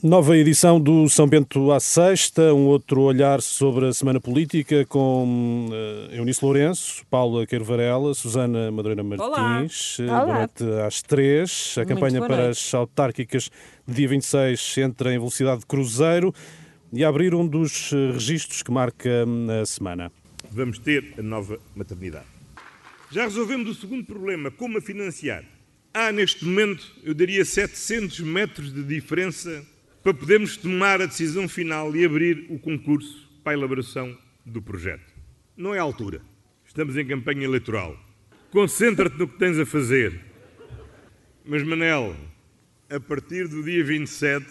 Nova 0.00 0.38
edição 0.38 0.80
do 0.80 1.08
São 1.08 1.26
Bento 1.26 1.72
à 1.72 1.80
Sexta, 1.80 2.54
um 2.54 2.66
outro 2.66 3.00
olhar 3.00 3.42
sobre 3.42 3.86
a 3.86 3.92
semana 3.92 4.20
política 4.20 4.86
com 4.86 5.66
uh, 5.72 6.14
Eunice 6.14 6.44
Lourenço, 6.44 7.04
Paula 7.10 7.44
Queiro 7.44 7.64
Varela, 7.64 8.14
Susana 8.14 8.70
Madureira 8.70 9.02
Martins. 9.02 9.98
Olá. 9.98 10.24
Boa 10.24 10.38
noite 10.38 10.64
às 10.86 11.02
três. 11.02 11.74
A 11.74 11.80
Muito 11.80 11.88
campanha 11.88 12.20
para 12.20 12.44
noite. 12.44 12.50
as 12.50 12.74
autárquicas 12.74 13.50
de 13.88 13.94
dia 13.96 14.06
26 14.06 14.78
entra 14.78 15.12
em 15.12 15.18
velocidade 15.18 15.62
de 15.62 15.66
cruzeiro 15.66 16.32
e 16.92 17.04
abrir 17.04 17.34
um 17.34 17.44
dos 17.44 17.92
eh, 17.92 18.12
registros 18.12 18.62
que 18.62 18.70
marca 18.70 19.24
hum, 19.26 19.48
a 19.50 19.66
semana. 19.66 20.12
Vamos 20.48 20.78
ter 20.78 21.14
a 21.18 21.22
nova 21.22 21.58
maternidade. 21.74 22.26
Já 23.10 23.24
resolvemos 23.24 23.68
o 23.68 23.74
segundo 23.74 24.04
problema, 24.04 24.48
como 24.48 24.78
a 24.78 24.80
financiar. 24.80 25.42
Há 25.92 26.12
neste 26.12 26.44
momento, 26.44 26.86
eu 27.02 27.14
daria 27.14 27.44
700 27.44 28.20
metros 28.20 28.72
de 28.72 28.84
diferença 28.84 29.66
para 30.02 30.14
podermos 30.14 30.56
tomar 30.56 31.00
a 31.00 31.06
decisão 31.06 31.48
final 31.48 31.94
e 31.94 32.04
abrir 32.04 32.46
o 32.48 32.58
concurso 32.58 33.28
para 33.42 33.52
a 33.52 33.56
elaboração 33.56 34.16
do 34.44 34.62
projeto. 34.62 35.12
Não 35.56 35.74
é 35.74 35.78
a 35.78 35.82
altura. 35.82 36.20
Estamos 36.66 36.96
em 36.96 37.06
campanha 37.06 37.44
eleitoral. 37.44 37.96
Concentra-te 38.50 39.18
no 39.18 39.28
que 39.28 39.38
tens 39.38 39.58
a 39.58 39.66
fazer. 39.66 40.20
Mas, 41.44 41.62
Manel, 41.62 42.14
a 42.90 43.00
partir 43.00 43.48
do 43.48 43.62
dia 43.62 43.84
27, 43.84 44.46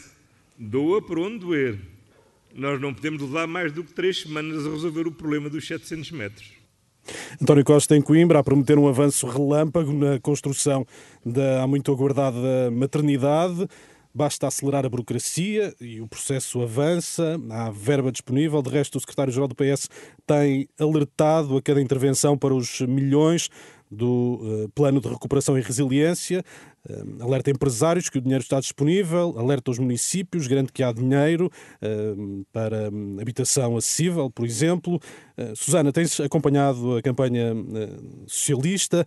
doa 0.58 1.02
por 1.02 1.20
onde 1.20 1.40
doer. 1.40 1.80
Nós 2.54 2.82
não 2.82 2.94
podemos 2.94 3.22
levar 3.22 3.48
mais 3.48 3.72
do 3.72 3.84
que 3.84 3.94
três 3.94 4.22
semanas 4.22 4.66
a 4.66 4.70
resolver 4.70 5.08
o 5.08 5.12
problema 5.12 5.50
dos 5.50 5.66
700 5.68 6.12
metros. 6.12 6.52
António 7.42 7.64
Costa 7.64 7.96
em 7.96 8.02
Coimbra 8.02 8.40
a 8.40 8.44
prometer 8.44 8.78
um 8.78 8.88
avanço 8.88 9.28
relâmpago 9.28 9.94
na 9.94 10.20
construção 10.20 10.86
da 11.26 11.66
muito 11.68 11.92
aguardada 11.92 12.72
maternidade. 12.72 13.68
Basta 14.18 14.48
acelerar 14.48 14.84
a 14.84 14.90
burocracia 14.90 15.76
e 15.80 16.02
o 16.02 16.08
processo 16.08 16.60
avança. 16.64 17.40
Há 17.52 17.70
verba 17.70 18.12
disponível. 18.12 18.64
De 18.64 18.72
resto, 18.72 18.98
o 18.98 19.00
secretário-geral 19.00 19.48
do 19.48 19.54
PS 19.54 19.88
tem 20.26 20.68
alertado 20.80 21.56
a 21.56 21.62
cada 21.62 21.80
intervenção 21.80 22.36
para 22.36 22.52
os 22.52 22.82
milhões 22.82 23.48
do 23.90 24.40
eh, 24.44 24.68
Plano 24.76 25.00
de 25.00 25.08
Recuperação 25.08 25.58
e 25.58 25.62
Resiliência. 25.62 26.44
Eh, 26.90 27.04
alerta 27.22 27.50
empresários 27.50 28.10
que 28.10 28.18
o 28.18 28.22
dinheiro 28.22 28.42
está 28.42 28.60
disponível, 28.60 29.36
alerta 29.38 29.72
os 29.72 29.80
municípios, 29.80 30.48
garante 30.48 30.72
que 30.72 30.84
há 30.84 30.92
dinheiro 30.92 31.50
eh, 31.82 32.16
para 32.52 32.90
hum, 32.92 33.18
habitação 33.20 33.78
acessível, 33.78 34.30
por 34.30 34.46
exemplo. 34.46 35.00
Susana, 35.56 35.92
tens 35.92 36.20
acompanhado 36.20 36.98
a 36.98 37.02
campanha 37.02 37.54
socialista. 38.26 39.06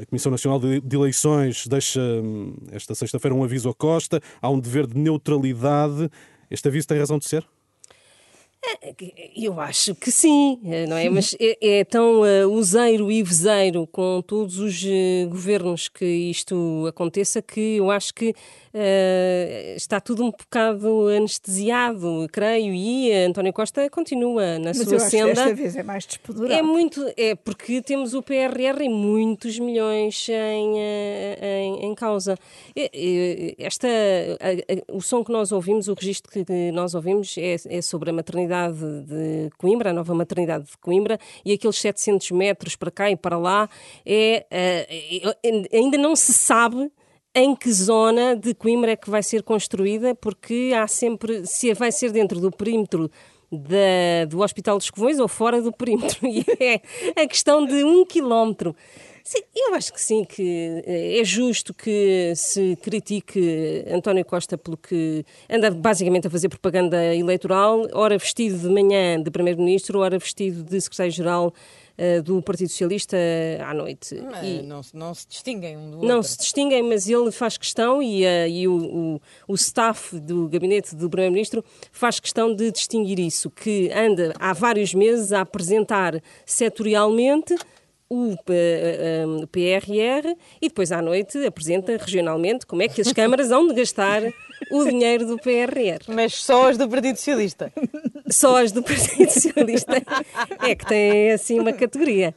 A 0.00 0.06
Comissão 0.06 0.32
Nacional 0.32 0.58
de 0.58 0.96
Eleições 0.96 1.64
deixa 1.68 2.00
hum, 2.00 2.56
esta 2.72 2.92
sexta-feira 2.92 3.32
um 3.32 3.44
aviso 3.44 3.68
a 3.68 3.74
Costa. 3.74 4.20
Há 4.40 4.50
um 4.50 4.58
dever 4.58 4.84
de 4.86 4.98
neutralidade. 4.98 6.10
Este 6.50 6.66
aviso 6.66 6.88
tem 6.88 6.98
razão 6.98 7.18
de 7.18 7.26
ser? 7.26 7.46
Eu 9.36 9.60
acho 9.60 9.94
que 9.94 10.10
sim, 10.10 10.60
eh, 10.64 10.86
não 10.86 10.96
é? 10.96 11.08
Mas 11.08 11.34
é, 11.40 11.80
é 11.80 11.84
tão 11.84 12.20
uh, 12.20 12.48
useiro 12.48 13.10
e 13.10 13.22
vezeiro 13.22 13.86
com 13.86 14.22
todos 14.22 14.58
os 14.58 14.82
eh, 14.84 15.26
governos 15.28 15.88
que 15.88 16.04
isto 16.04 16.86
aconteça 16.88 17.42
que 17.42 17.76
eu 17.76 17.90
acho 17.90 18.14
que 18.14 18.34
eh, 18.74 19.74
está 19.76 20.00
tudo 20.00 20.24
um 20.24 20.30
bocado 20.30 21.08
anestesiado, 21.08 22.26
creio, 22.32 22.72
e 22.74 23.12
António 23.12 23.52
Costa 23.52 23.88
continua 23.90 24.58
na 24.58 24.66
Mas 24.74 24.78
sua 24.78 24.92
eu 24.92 24.96
acho 24.96 25.04
que 25.04 25.10
senda. 25.10 25.26
desta 25.34 25.54
vez 25.54 25.76
é 25.76 25.82
mais 25.82 26.06
despodurado. 26.06 26.52
É 26.52 26.62
muito, 26.62 27.00
é 27.16 27.34
porque 27.34 27.82
temos 27.82 28.14
o 28.14 28.22
PRR 28.22 28.82
e 28.84 28.88
muitos 28.88 29.58
milhões 29.58 30.26
em, 30.28 30.78
eh, 30.78 31.62
em, 31.64 31.84
em 31.86 31.94
causa. 31.94 32.36
Esta, 33.58 33.88
a- 33.88 34.72
a- 34.92 34.96
o 34.96 35.00
som 35.00 35.24
que 35.24 35.32
nós 35.32 35.52
ouvimos, 35.52 35.88
o 35.88 35.94
registro 35.94 36.30
que 36.32 36.44
nós 36.72 36.94
ouvimos 36.94 37.36
é, 37.38 37.56
é 37.68 37.82
sobre 37.82 38.10
a 38.10 38.12
maternidade 38.12 38.78
de 38.78 39.50
Coimbra, 39.58 39.90
a 39.90 39.92
nova 39.92 40.14
maternidade 40.14 40.64
de 40.64 40.76
Coimbra, 40.78 41.18
e 41.44 41.52
aqueles 41.52 41.78
700 41.78 42.30
metros 42.30 42.76
para 42.76 42.90
cá 42.90 43.10
e 43.10 43.16
para 43.16 43.38
lá, 43.38 43.68
é, 44.04 44.46
eh, 44.50 45.34
é- 45.42 45.76
ainda 45.76 45.98
não 45.98 46.14
se 46.16 46.32
sabe 46.32 46.90
em 47.34 47.54
que 47.56 47.72
zona 47.72 48.36
de 48.36 48.54
Coimbra 48.54 48.92
é 48.92 48.96
que 48.96 49.08
vai 49.10 49.22
ser 49.22 49.42
construída, 49.42 50.14
porque 50.14 50.72
há 50.76 50.86
sempre, 50.86 51.46
se 51.46 51.72
vai 51.74 51.90
ser 51.90 52.10
dentro 52.12 52.40
do 52.40 52.50
perímetro 52.50 53.10
da- 53.50 54.24
do 54.28 54.40
Hospital 54.40 54.78
dos 54.78 54.90
Covões 54.90 55.18
ou 55.18 55.28
fora 55.28 55.60
do 55.60 55.72
perímetro. 55.72 56.18
E 56.26 56.44
é 56.58 57.22
a 57.22 57.26
questão 57.26 57.64
de 57.66 57.84
um 57.84 58.04
quilómetro. 58.04 58.74
Sim, 59.24 59.38
eu 59.54 59.74
acho 59.74 59.92
que 59.92 60.00
sim, 60.00 60.24
que 60.24 60.82
eh, 60.84 61.20
é 61.20 61.24
justo 61.24 61.72
que 61.72 62.32
se 62.34 62.76
critique 62.82 63.84
António 63.88 64.24
Costa 64.24 64.58
pelo 64.58 64.76
que 64.76 65.24
anda 65.48 65.70
basicamente 65.70 66.26
a 66.26 66.30
fazer 66.30 66.48
propaganda 66.48 67.14
eleitoral, 67.14 67.86
ora 67.92 68.18
vestido 68.18 68.58
de 68.58 68.68
manhã 68.68 69.22
de 69.22 69.30
Primeiro-Ministro, 69.30 70.00
ora 70.00 70.18
vestido 70.18 70.64
de 70.64 70.80
Secretário-Geral 70.80 71.54
eh, 71.98 72.20
do 72.20 72.40
Partido 72.42 72.68
Socialista 72.68 73.16
à 73.66 73.72
noite. 73.74 74.14
E- 74.42 74.62
não, 74.62 74.82
se- 74.82 74.96
não 74.96 75.14
se 75.14 75.26
distinguem 75.28 75.76
um 75.76 75.90
do 75.90 75.96
não 76.06 76.16
outro. 76.16 76.30
se 76.30 76.38
distinguem, 76.38 76.82
mas 76.82 77.08
ele 77.08 77.30
faz 77.30 77.56
questão 77.58 78.02
e, 78.02 78.24
eh, 78.24 78.48
e 78.48 78.68
o, 78.68 78.74
o, 78.76 79.20
o 79.48 79.54
staff 79.54 80.18
do 80.20 80.48
gabinete 80.48 80.94
do 80.96 81.08
Primeiro-Ministro 81.10 81.64
faz 81.90 82.18
questão 82.20 82.54
de 82.54 82.70
distinguir 82.70 83.18
isso, 83.18 83.50
que 83.50 83.90
anda 83.92 84.32
há 84.38 84.52
vários 84.52 84.94
meses 84.94 85.32
a 85.32 85.40
apresentar 85.42 86.20
setorialmente 86.44 87.54
o 88.08 88.34
eh, 88.50 89.24
PRR 89.50 90.36
e 90.60 90.68
depois 90.68 90.92
à 90.92 91.00
noite 91.00 91.38
apresenta 91.46 91.96
regionalmente 91.96 92.66
como 92.66 92.82
é 92.82 92.88
que 92.88 93.00
as 93.00 93.10
câmaras 93.10 93.50
hão 93.50 93.66
de 93.66 93.72
gastar 93.74 94.22
o 94.70 94.84
dinheiro 94.84 95.26
do 95.26 95.38
PRR. 95.38 96.02
Mas 96.08 96.34
só 96.34 96.68
as 96.68 96.76
do 96.76 96.86
Partido 96.88 97.16
Socialista. 97.16 97.72
Só 98.30 98.62
as 98.62 98.72
do 98.72 98.82
Partido 98.82 99.30
Socialista 99.30 100.02
é 100.60 100.74
que 100.74 100.86
têm 100.86 101.32
assim 101.32 101.58
uma 101.58 101.72
categoria. 101.72 102.34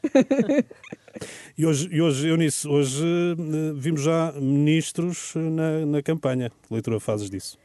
E 1.57 1.65
hoje, 1.65 1.87
e 1.89 2.01
hoje 2.01 2.27
Eunice, 2.27 2.67
hoje 2.67 3.05
eh, 3.05 3.73
vimos 3.75 4.01
já 4.01 4.33
ministros 4.33 5.31
na, 5.35 5.85
na 5.85 6.03
campanha. 6.03 6.49
Que 6.49 6.73
leitura 6.73 6.99
fazes 6.99 7.29
disso? 7.29 7.57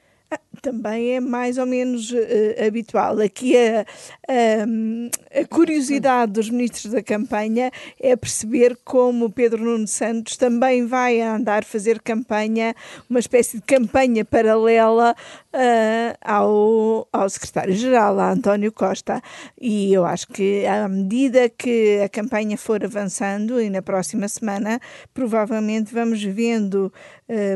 Também 0.63 1.15
é 1.17 1.21
mais 1.21 1.57
ou 1.57 1.65
menos 1.65 2.13
eh, 2.15 2.67
habitual. 2.67 3.19
Aqui 3.21 3.57
a, 3.57 3.81
a- 4.29 5.47
curiosidade 5.49 6.33
dos 6.33 6.51
ministros 6.51 6.93
da 6.93 7.03
campanha 7.03 7.71
é 7.99 8.15
perceber 8.15 8.77
como 8.85 9.31
Pedro 9.31 9.65
Nuno 9.65 9.87
Santos 9.89 10.37
também 10.37 10.87
vai 10.87 11.21
andar 11.21 11.65
fazer 11.65 12.01
campanha, 12.03 12.75
uma 13.09 13.19
espécie 13.19 13.57
de 13.57 13.63
campanha 13.63 14.23
paralela 14.25 15.15
ah, 15.53 16.17
ao, 16.23 17.09
ao 17.13 17.29
secretário-geral, 17.31 18.19
a 18.21 18.31
António 18.31 18.71
Costa. 18.71 19.23
E 19.59 19.93
eu 19.95 20.05
acho 20.05 20.29
que 20.29 20.67
à 20.67 20.87
medida 20.89 21.49
que 21.49 22.01
a 22.05 22.09
campanha 22.09 22.59
for 22.59 22.85
avançando 22.85 23.61
e 23.61 23.71
na 23.71 23.81
próxima 23.81 24.29
semana, 24.29 24.79
provavelmente 25.15 25.95
vamos 25.95 26.23
vendo 26.23 26.93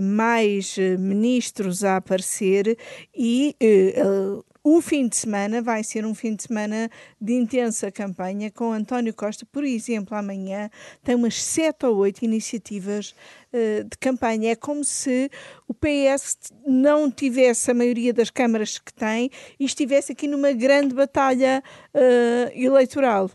mais 0.01 0.77
eh, 0.79 0.97
ministros 0.97 1.83
a 1.85 1.97
aparecer 1.97 2.79
e 3.15 3.57
eh, 3.61 3.95
eh, 3.97 4.55
o 4.67 4.81
fim 4.81 5.07
de 5.07 5.15
semana 5.15 5.61
vai 5.61 5.85
ser 5.85 6.07
um 6.07 6.15
fim 6.15 6.35
de 6.35 6.45
semana 6.45 6.91
de 7.21 7.35
intensa 7.35 7.93
campanha 7.93 8.51
com 8.51 8.73
António 8.73 9.13
Costa, 9.13 9.45
por 9.53 9.63
exemplo, 9.63 10.17
amanhã 10.17 10.71
tem 11.03 11.15
umas 11.15 11.43
sete 11.43 11.85
ou 11.85 11.99
oito 11.99 12.25
iniciativas 12.25 13.15
eh, 13.53 13.83
de 13.83 13.99
campanha. 13.99 14.53
É 14.53 14.57
como 14.57 14.83
se 14.83 15.31
o 15.69 15.75
PS 15.75 16.39
não 16.67 17.11
tivesse 17.11 17.71
a 17.71 17.75
maioria 17.75 18.15
das 18.15 18.31
câmaras 18.31 18.79
que 18.79 18.93
tem 18.95 19.31
e 19.61 19.67
estivesse 19.67 20.13
aqui 20.13 20.27
numa 20.27 20.53
grande 20.53 20.95
batalha 20.95 21.63
eh, 21.93 22.53
eleitoral. 22.55 23.31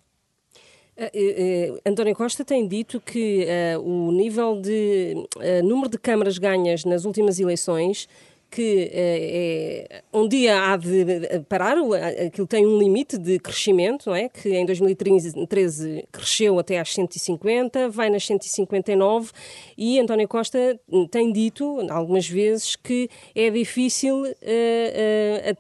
Eh, 1.02 1.12
eh, 1.14 1.90
António 1.90 2.14
Costa 2.14 2.44
tem 2.44 2.68
dito 2.68 3.00
que 3.00 3.46
eh, 3.48 3.78
o 3.78 4.12
nível 4.12 4.60
de 4.60 5.16
eh, 5.40 5.62
número 5.62 5.90
de 5.90 5.98
câmaras 5.98 6.38
ganhas 6.38 6.84
nas 6.84 7.06
últimas 7.06 7.40
eleições 7.40 8.06
que 8.52 8.90
eh, 8.92 9.88
é, 9.92 10.02
um 10.12 10.28
dia 10.28 10.60
há 10.72 10.76
de 10.78 11.06
parar, 11.48 11.78
aquilo 12.26 12.48
tem 12.48 12.66
um 12.66 12.80
limite 12.80 13.18
de 13.18 13.38
crescimento, 13.40 14.08
não 14.10 14.16
é? 14.16 14.28
Que 14.30 14.50
em 14.56 14.66
2013 14.66 16.08
cresceu 16.12 16.58
até 16.58 16.80
às 16.80 16.94
150, 16.94 17.90
vai 17.90 18.10
nas 18.10 18.26
159 18.26 19.32
e 19.78 20.00
António 20.00 20.28
Costa 20.28 20.80
tem 21.12 21.32
dito 21.32 21.78
algumas 21.92 22.28
vezes 22.28 22.76
que 22.76 23.10
é 23.36 23.50
difícil 23.50 24.24
a- 24.26 24.30
a- 24.32 25.52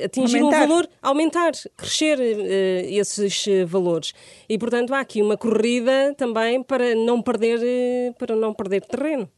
a- 0.00 0.04
atingir 0.04 0.42
um 0.42 0.46
Aumentar. 0.46 0.66
valor 0.66 0.88
aumentar, 1.02 1.52
crescer 1.76 2.18
eh, 2.20 2.86
esses 2.90 3.46
eh, 3.48 3.64
valores. 3.64 4.12
E 4.48 4.58
portanto 4.58 4.92
há 4.92 5.00
aqui 5.00 5.22
uma 5.22 5.36
corrida 5.36 6.14
também 6.16 6.62
para 6.62 6.94
não 6.94 7.22
perder 7.22 7.58
para 8.18 8.34
não 8.36 8.52
perder 8.52 8.82
terreno. 8.82 9.28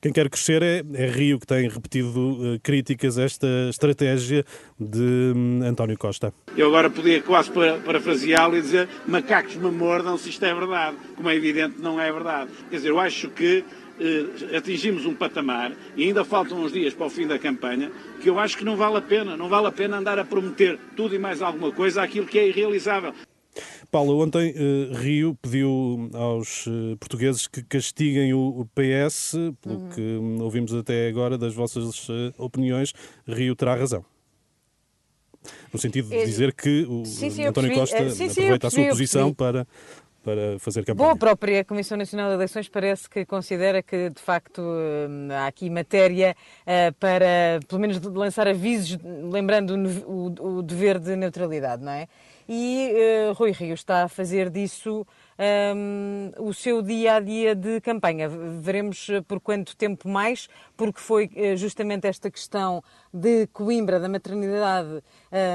Quem 0.00 0.12
quer 0.12 0.28
crescer 0.30 0.62
é, 0.62 0.82
é 0.94 1.06
Rio, 1.10 1.38
que 1.40 1.46
tem 1.46 1.68
repetido 1.68 2.54
eh, 2.54 2.58
críticas 2.62 3.18
a 3.18 3.22
esta 3.24 3.46
estratégia 3.68 4.44
de 4.78 5.32
hum, 5.34 5.60
António 5.64 5.98
Costa. 5.98 6.32
Eu 6.56 6.68
agora 6.68 6.88
podia 6.88 7.20
quase 7.22 7.50
para- 7.50 7.78
parafraseá-lo 7.78 8.56
e 8.56 8.62
dizer 8.62 8.88
macacos 9.06 9.56
me 9.56 9.70
mordam 9.70 10.16
se 10.16 10.28
isto 10.28 10.44
é 10.44 10.54
verdade. 10.54 10.96
Como 11.16 11.28
é 11.28 11.34
evidente, 11.34 11.80
não 11.80 12.00
é 12.00 12.12
verdade. 12.12 12.50
Quer 12.70 12.76
dizer, 12.76 12.90
eu 12.90 13.00
acho 13.00 13.28
que 13.30 13.64
eh, 13.98 14.56
atingimos 14.56 15.04
um 15.06 15.14
patamar, 15.14 15.72
e 15.96 16.04
ainda 16.04 16.24
faltam 16.24 16.62
uns 16.62 16.72
dias 16.72 16.94
para 16.94 17.06
o 17.06 17.10
fim 17.10 17.26
da 17.26 17.38
campanha, 17.38 17.90
que 18.20 18.28
eu 18.30 18.38
acho 18.38 18.56
que 18.56 18.64
não 18.64 18.76
vale 18.76 18.98
a 18.98 19.02
pena. 19.02 19.36
Não 19.36 19.48
vale 19.48 19.66
a 19.66 19.72
pena 19.72 19.96
andar 19.96 20.18
a 20.18 20.24
prometer 20.24 20.78
tudo 20.94 21.14
e 21.14 21.18
mais 21.18 21.42
alguma 21.42 21.72
coisa 21.72 22.02
àquilo 22.02 22.26
que 22.26 22.38
é 22.38 22.46
irrealizável. 22.46 23.12
Paulo, 23.90 24.18
ontem 24.22 24.52
eh, 24.56 24.96
Rio 24.98 25.34
pediu 25.40 26.10
aos 26.14 26.66
eh, 26.66 26.96
portugueses 26.98 27.46
que 27.46 27.62
castiguem 27.62 28.34
o, 28.34 28.60
o 28.60 28.66
PS, 28.66 29.34
pelo 29.62 29.76
Uhum. 29.76 29.88
que 29.90 30.00
hum, 30.00 30.42
ouvimos 30.42 30.74
até 30.74 31.08
agora 31.08 31.38
das 31.38 31.54
vossas 31.54 32.06
eh, 32.10 32.32
opiniões, 32.38 32.92
Rio 33.26 33.54
terá 33.56 33.74
razão. 33.74 34.04
No 35.72 35.78
sentido 35.78 36.08
de 36.08 36.24
dizer 36.24 36.52
que 36.52 36.82
o 36.88 37.04
Sim, 37.04 37.30
sim, 37.30 37.44
António 37.44 37.70
percebi. 37.70 37.74
Costa 37.80 37.96
Eh, 37.98 38.10
sim, 38.10 38.24
aproveita 38.30 38.66
a 38.66 38.70
sua 38.70 38.76
percebi, 38.78 38.88
posição 38.88 39.32
percebi. 39.32 39.36
para, 39.36 39.66
para 40.24 40.58
fazer 40.58 40.84
campanha. 40.84 41.08
Bom, 41.08 41.14
a 41.14 41.16
própria 41.16 41.64
Comissão 41.64 41.96
Nacional 41.96 42.28
de 42.30 42.34
Eleições 42.34 42.68
parece 42.68 43.08
que 43.08 43.24
considera 43.24 43.80
que, 43.82 44.10
de 44.10 44.20
facto, 44.20 44.60
hum, 44.60 45.28
há 45.30 45.46
aqui 45.46 45.70
matéria 45.70 46.34
eh, 46.66 46.90
para, 46.98 47.60
pelo 47.68 47.80
menos, 47.80 48.00
lançar 48.02 48.48
avisos, 48.48 48.98
lembrando 49.30 49.74
o 50.08 50.62
dever 50.62 50.98
de 50.98 51.14
neutralidade, 51.14 51.82
não 51.84 51.92
é? 51.92 52.08
E 52.48 52.92
eh, 52.94 53.32
Rui 53.34 53.50
Rio 53.50 53.74
está 53.74 54.04
a 54.04 54.08
fazer 54.08 54.50
disso 54.50 55.04
hum, 55.74 56.30
o 56.38 56.54
seu 56.54 56.80
dia 56.80 57.14
a 57.14 57.20
dia 57.20 57.56
de 57.56 57.80
campanha. 57.80 58.28
Veremos 58.28 59.08
eh, 59.10 59.20
por 59.20 59.40
quanto 59.40 59.76
tempo 59.76 60.08
mais, 60.08 60.48
porque 60.76 61.00
foi 61.00 61.28
eh, 61.34 61.56
justamente 61.56 62.06
esta 62.06 62.30
questão 62.30 62.84
de 63.12 63.48
Coimbra, 63.48 63.98
da 63.98 64.08
maternidade, 64.08 65.02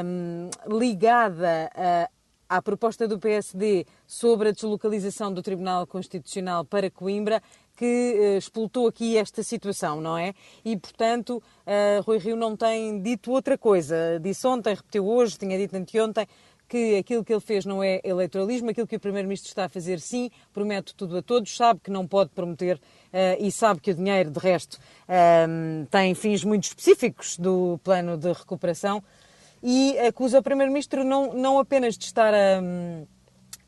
hum, 0.03 0.49
ligada 0.67 1.69
a 1.75 2.09
à 2.51 2.61
proposta 2.61 3.07
do 3.07 3.17
PSD 3.17 3.85
sobre 4.05 4.49
a 4.49 4.51
deslocalização 4.51 5.33
do 5.33 5.41
Tribunal 5.41 5.87
Constitucional 5.87 6.65
para 6.65 6.91
Coimbra, 6.91 7.41
que 7.77 8.35
explotou 8.37 8.89
aqui 8.89 9.15
esta 9.15 9.41
situação, 9.41 10.01
não 10.01 10.17
é? 10.17 10.33
E, 10.65 10.75
portanto, 10.75 11.41
Rui 12.03 12.17
Rio 12.17 12.35
não 12.35 12.57
tem 12.57 13.01
dito 13.01 13.31
outra 13.31 13.57
coisa. 13.57 14.19
Disse 14.21 14.45
ontem, 14.45 14.75
repetiu 14.75 15.07
hoje, 15.07 15.37
tinha 15.37 15.57
dito 15.57 15.77
anteontem, 15.77 16.27
que 16.71 16.95
aquilo 16.95 17.21
que 17.21 17.33
ele 17.33 17.41
fez 17.41 17.65
não 17.65 17.83
é 17.83 17.99
eleitoralismo, 18.01 18.69
aquilo 18.69 18.87
que 18.87 18.95
o 18.95 18.99
Primeiro-Ministro 18.99 19.49
está 19.49 19.65
a 19.65 19.69
fazer, 19.69 19.99
sim, 19.99 20.31
promete 20.53 20.95
tudo 20.95 21.17
a 21.17 21.21
todos, 21.21 21.53
sabe 21.53 21.81
que 21.83 21.91
não 21.91 22.07
pode 22.07 22.29
prometer 22.29 22.79
eh, 23.11 23.37
e 23.41 23.51
sabe 23.51 23.81
que 23.81 23.91
o 23.91 23.93
dinheiro, 23.93 24.31
de 24.31 24.39
resto, 24.39 24.79
eh, 25.05 25.45
tem 25.91 26.15
fins 26.15 26.45
muito 26.45 26.63
específicos 26.63 27.37
do 27.37 27.77
plano 27.83 28.15
de 28.15 28.31
recuperação 28.31 29.03
e 29.61 29.99
acusa 29.99 30.39
o 30.39 30.41
Primeiro-Ministro 30.41 31.03
não, 31.03 31.33
não 31.33 31.59
apenas 31.59 31.97
de 31.97 32.05
estar 32.05 32.33
a, 32.33 32.61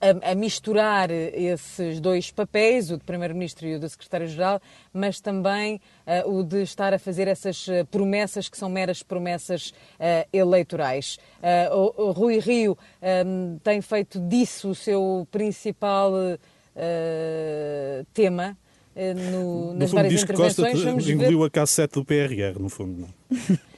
a, 0.04 0.32
a 0.32 0.36
misturar 0.36 1.10
esses 1.10 2.02
dois 2.02 2.30
papéis, 2.30 2.92
o 2.92 2.98
de 2.98 3.04
Primeiro-Ministro 3.04 3.66
e 3.66 3.76
o 3.76 3.80
de 3.80 3.88
Secretário-Geral, 3.88 4.62
mas 4.94 5.22
também 5.22 5.80
eh, 6.06 6.24
o 6.26 6.44
de 6.44 6.62
estar 6.62 6.94
a 6.94 7.00
fazer 7.00 7.30
essas 7.30 7.68
eh, 7.70 7.86
promessas 7.86 8.50
que 8.50 8.58
são 8.58 8.70
meras 8.70 9.02
promessas 9.02 9.74
eh, 9.98 10.28
eleitorais. 10.34 11.18
Eh, 11.42 11.70
o, 11.72 12.10
o 12.10 12.12
Rui 12.12 12.40
Rio 12.40 12.78
eh, 13.02 13.24
tem 13.64 13.82
feito 13.82 14.20
disso 14.20 14.72
o 14.72 14.76
seu 14.76 15.26
principal 15.32 16.12
tema. 18.14 18.58
No, 19.32 19.68
No 19.68 19.74
nas 19.74 19.90
fundo, 19.90 19.96
várias 19.96 20.14
diz 20.14 20.24
que 20.24 20.34
Costa 20.34 20.62
intervenções, 20.62 20.84
vamos 20.84 21.06
ver 21.06 21.14
engoliu 21.14 21.44
a 21.44 21.50
K7 21.50 21.94
do 21.94 22.04
PRR, 22.04 22.60
no 22.60 22.70
fundo. 22.70 23.08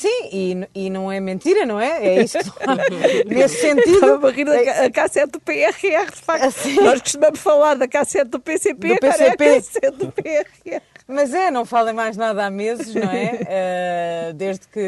Sim, 0.00 0.28
e, 0.32 0.68
e 0.86 0.90
não 0.90 1.10
é 1.10 1.18
mentira, 1.18 1.66
não 1.66 1.80
é? 1.80 2.06
É 2.06 2.22
isso 2.22 2.38
Nesse 3.26 3.60
sentido. 3.60 3.94
Estava 3.94 4.28
a 4.28 4.30
rir 4.30 4.44
da 4.44 4.64
ca- 4.64 4.84
a 4.84 4.90
K7 4.90 5.26
do 5.26 5.40
PRR, 5.40 6.06
de 6.14 6.20
facto. 6.22 6.44
Assim. 6.44 6.74
Nós 6.76 7.00
costumamos 7.00 7.40
falar 7.40 7.74
da 7.74 7.88
K7 7.88 8.24
do 8.24 8.38
PCP, 8.38 8.88
Do 8.88 9.06
agora 9.06 9.24
é 9.24 9.30
a 9.30 9.36
PCP. 9.36 9.86
K7 9.88 9.90
do 9.96 10.12
PRR. 10.12 10.80
Mas 11.08 11.32
é, 11.34 11.50
não 11.50 11.64
falem 11.64 11.94
mais 11.94 12.16
nada 12.16 12.46
há 12.46 12.50
meses, 12.50 12.94
não 12.94 13.10
é? 13.10 13.40
Eh, 13.50 14.32
desde 14.34 14.68
que 14.68 14.78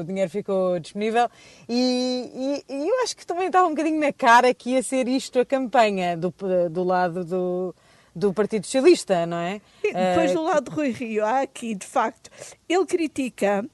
o 0.00 0.04
dinheiro 0.04 0.28
ficou 0.30 0.78
disponível. 0.80 1.28
E, 1.68 2.62
e- 2.68 2.72
e 2.74 2.88
eu 2.88 3.02
acho 3.04 3.16
que 3.16 3.24
também 3.24 3.46
estava 3.46 3.66
um 3.66 3.70
bocadinho 3.70 4.00
na 4.00 4.12
cara 4.12 4.52
que 4.52 4.70
ia 4.70 4.82
ser 4.82 5.06
isto 5.08 5.38
a 5.38 5.44
campanha 5.44 6.16
do, 6.16 6.34
do 6.70 6.82
lado 6.84 7.24
do, 7.24 7.74
do 8.14 8.34
Partido 8.34 8.66
Socialista, 8.66 9.24
não 9.26 9.38
é? 9.38 9.60
E 9.82 9.92
depois 9.94 10.30
Eh, 10.32 10.34
do 10.34 10.42
lado 10.42 10.68
de 10.70 10.76
Rui 10.76 10.90
Rio, 10.90 11.24
há 11.24 11.40
aqui, 11.42 11.74
de 11.74 11.86
facto, 11.86 12.30
ele 12.68 12.84
critica, 12.84 13.64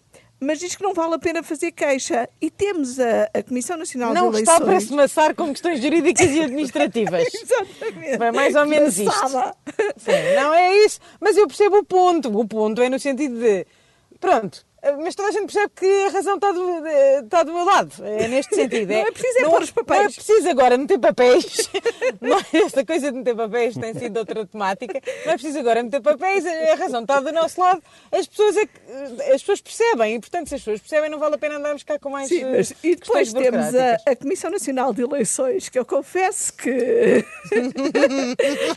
mas 0.41 0.59
diz 0.59 0.75
que 0.75 0.83
não 0.83 0.95
vale 0.95 1.15
a 1.15 1.19
pena 1.19 1.43
fazer 1.43 1.71
queixa. 1.73 2.29
E 2.41 2.51
temos 2.51 2.99
a, 2.99 3.31
a 3.35 3.43
Comissão 3.43 3.77
Nacional 3.77 4.15
não 4.15 4.31
de 4.31 4.39
está 4.39 4.57
Eleições. 4.57 4.71
para 4.71 4.81
se 4.81 4.93
maçar 4.95 5.35
com 5.35 5.51
questões 5.51 5.81
jurídicas 5.83 6.31
e 6.31 6.41
administrativas. 6.41 7.29
Exatamente. 7.35 8.23
É 8.23 8.33
mais 8.33 8.55
ou 8.55 8.67
menos 8.67 8.99
isto. 8.99 9.15
Engraçada. 9.15 9.55
Sim, 9.97 10.35
não 10.37 10.55
é 10.55 10.77
isso. 10.79 10.99
Mas 11.21 11.37
eu 11.37 11.47
percebo 11.47 11.79
o 11.79 11.85
ponto. 11.85 12.37
O 12.39 12.49
ponto 12.49 12.81
é 12.81 12.89
no 12.89 12.99
sentido 12.99 13.39
de. 13.39 13.67
Pronto. 14.19 14.65
Mas 15.03 15.15
toda 15.15 15.29
a 15.29 15.33
gente 15.33 15.53
percebe 15.53 15.73
que 15.77 16.05
a 16.07 16.11
razão 16.11 16.37
está 16.37 16.53
do, 16.53 16.87
está 16.87 17.43
do 17.43 17.53
meu 17.53 17.65
lado. 17.65 17.93
É 18.03 18.29
neste 18.29 18.55
sentido. 18.55 18.89
Não 18.93 19.01
é 19.01 19.11
preciso 19.11 19.39
é 19.39 19.49
pôr 19.49 19.63
os 19.63 19.71
papéis. 19.71 20.01
Não 20.01 20.07
é 20.07 20.13
preciso 20.13 20.49
agora 20.49 20.79
meter 20.79 20.99
papéis. 20.99 21.71
Não, 22.21 22.39
é 22.39 22.65
esta 22.65 22.85
coisa 22.85 23.13
de 23.13 23.19
meter 23.19 23.37
papéis 23.37 23.77
tem 23.77 23.95
sido 23.95 24.17
outra 24.17 24.47
temática. 24.47 25.01
Não 25.27 25.33
é 25.33 25.37
preciso 25.37 25.59
agora 25.59 25.83
meter 25.83 26.01
papéis. 26.01 26.45
A 26.47 26.75
razão 26.77 27.03
está 27.03 27.21
do 27.21 27.33
nosso 27.33 27.61
lado. 27.61 27.83
As 28.11 28.27
pessoas, 28.27 28.57
é 28.57 28.67
que, 28.67 28.81
as 29.33 29.43
pessoas 29.43 29.61
percebem. 29.61 30.15
E, 30.15 30.21
portanto, 30.21 30.49
se 30.49 30.55
as 30.55 30.61
pessoas 30.63 30.81
percebem, 30.81 31.11
não 31.11 31.19
vale 31.19 31.35
a 31.35 31.39
pena 31.39 31.57
andarmos 31.57 31.83
cá 31.83 31.99
com 31.99 32.11
mais. 32.11 32.29
Sim, 32.29 32.45
eh, 32.45 32.57
mas 32.57 32.75
e 32.83 32.97
depois 32.97 33.33
temos 33.33 33.75
a, 33.75 33.97
a 34.07 34.17
Comissão 34.17 34.51
Nacional 34.51 34.95
de 34.95 35.03
Eleições, 35.03 35.69
que 35.69 35.79
eu 35.79 35.85
confesso 35.85 36.53
que 36.55 36.71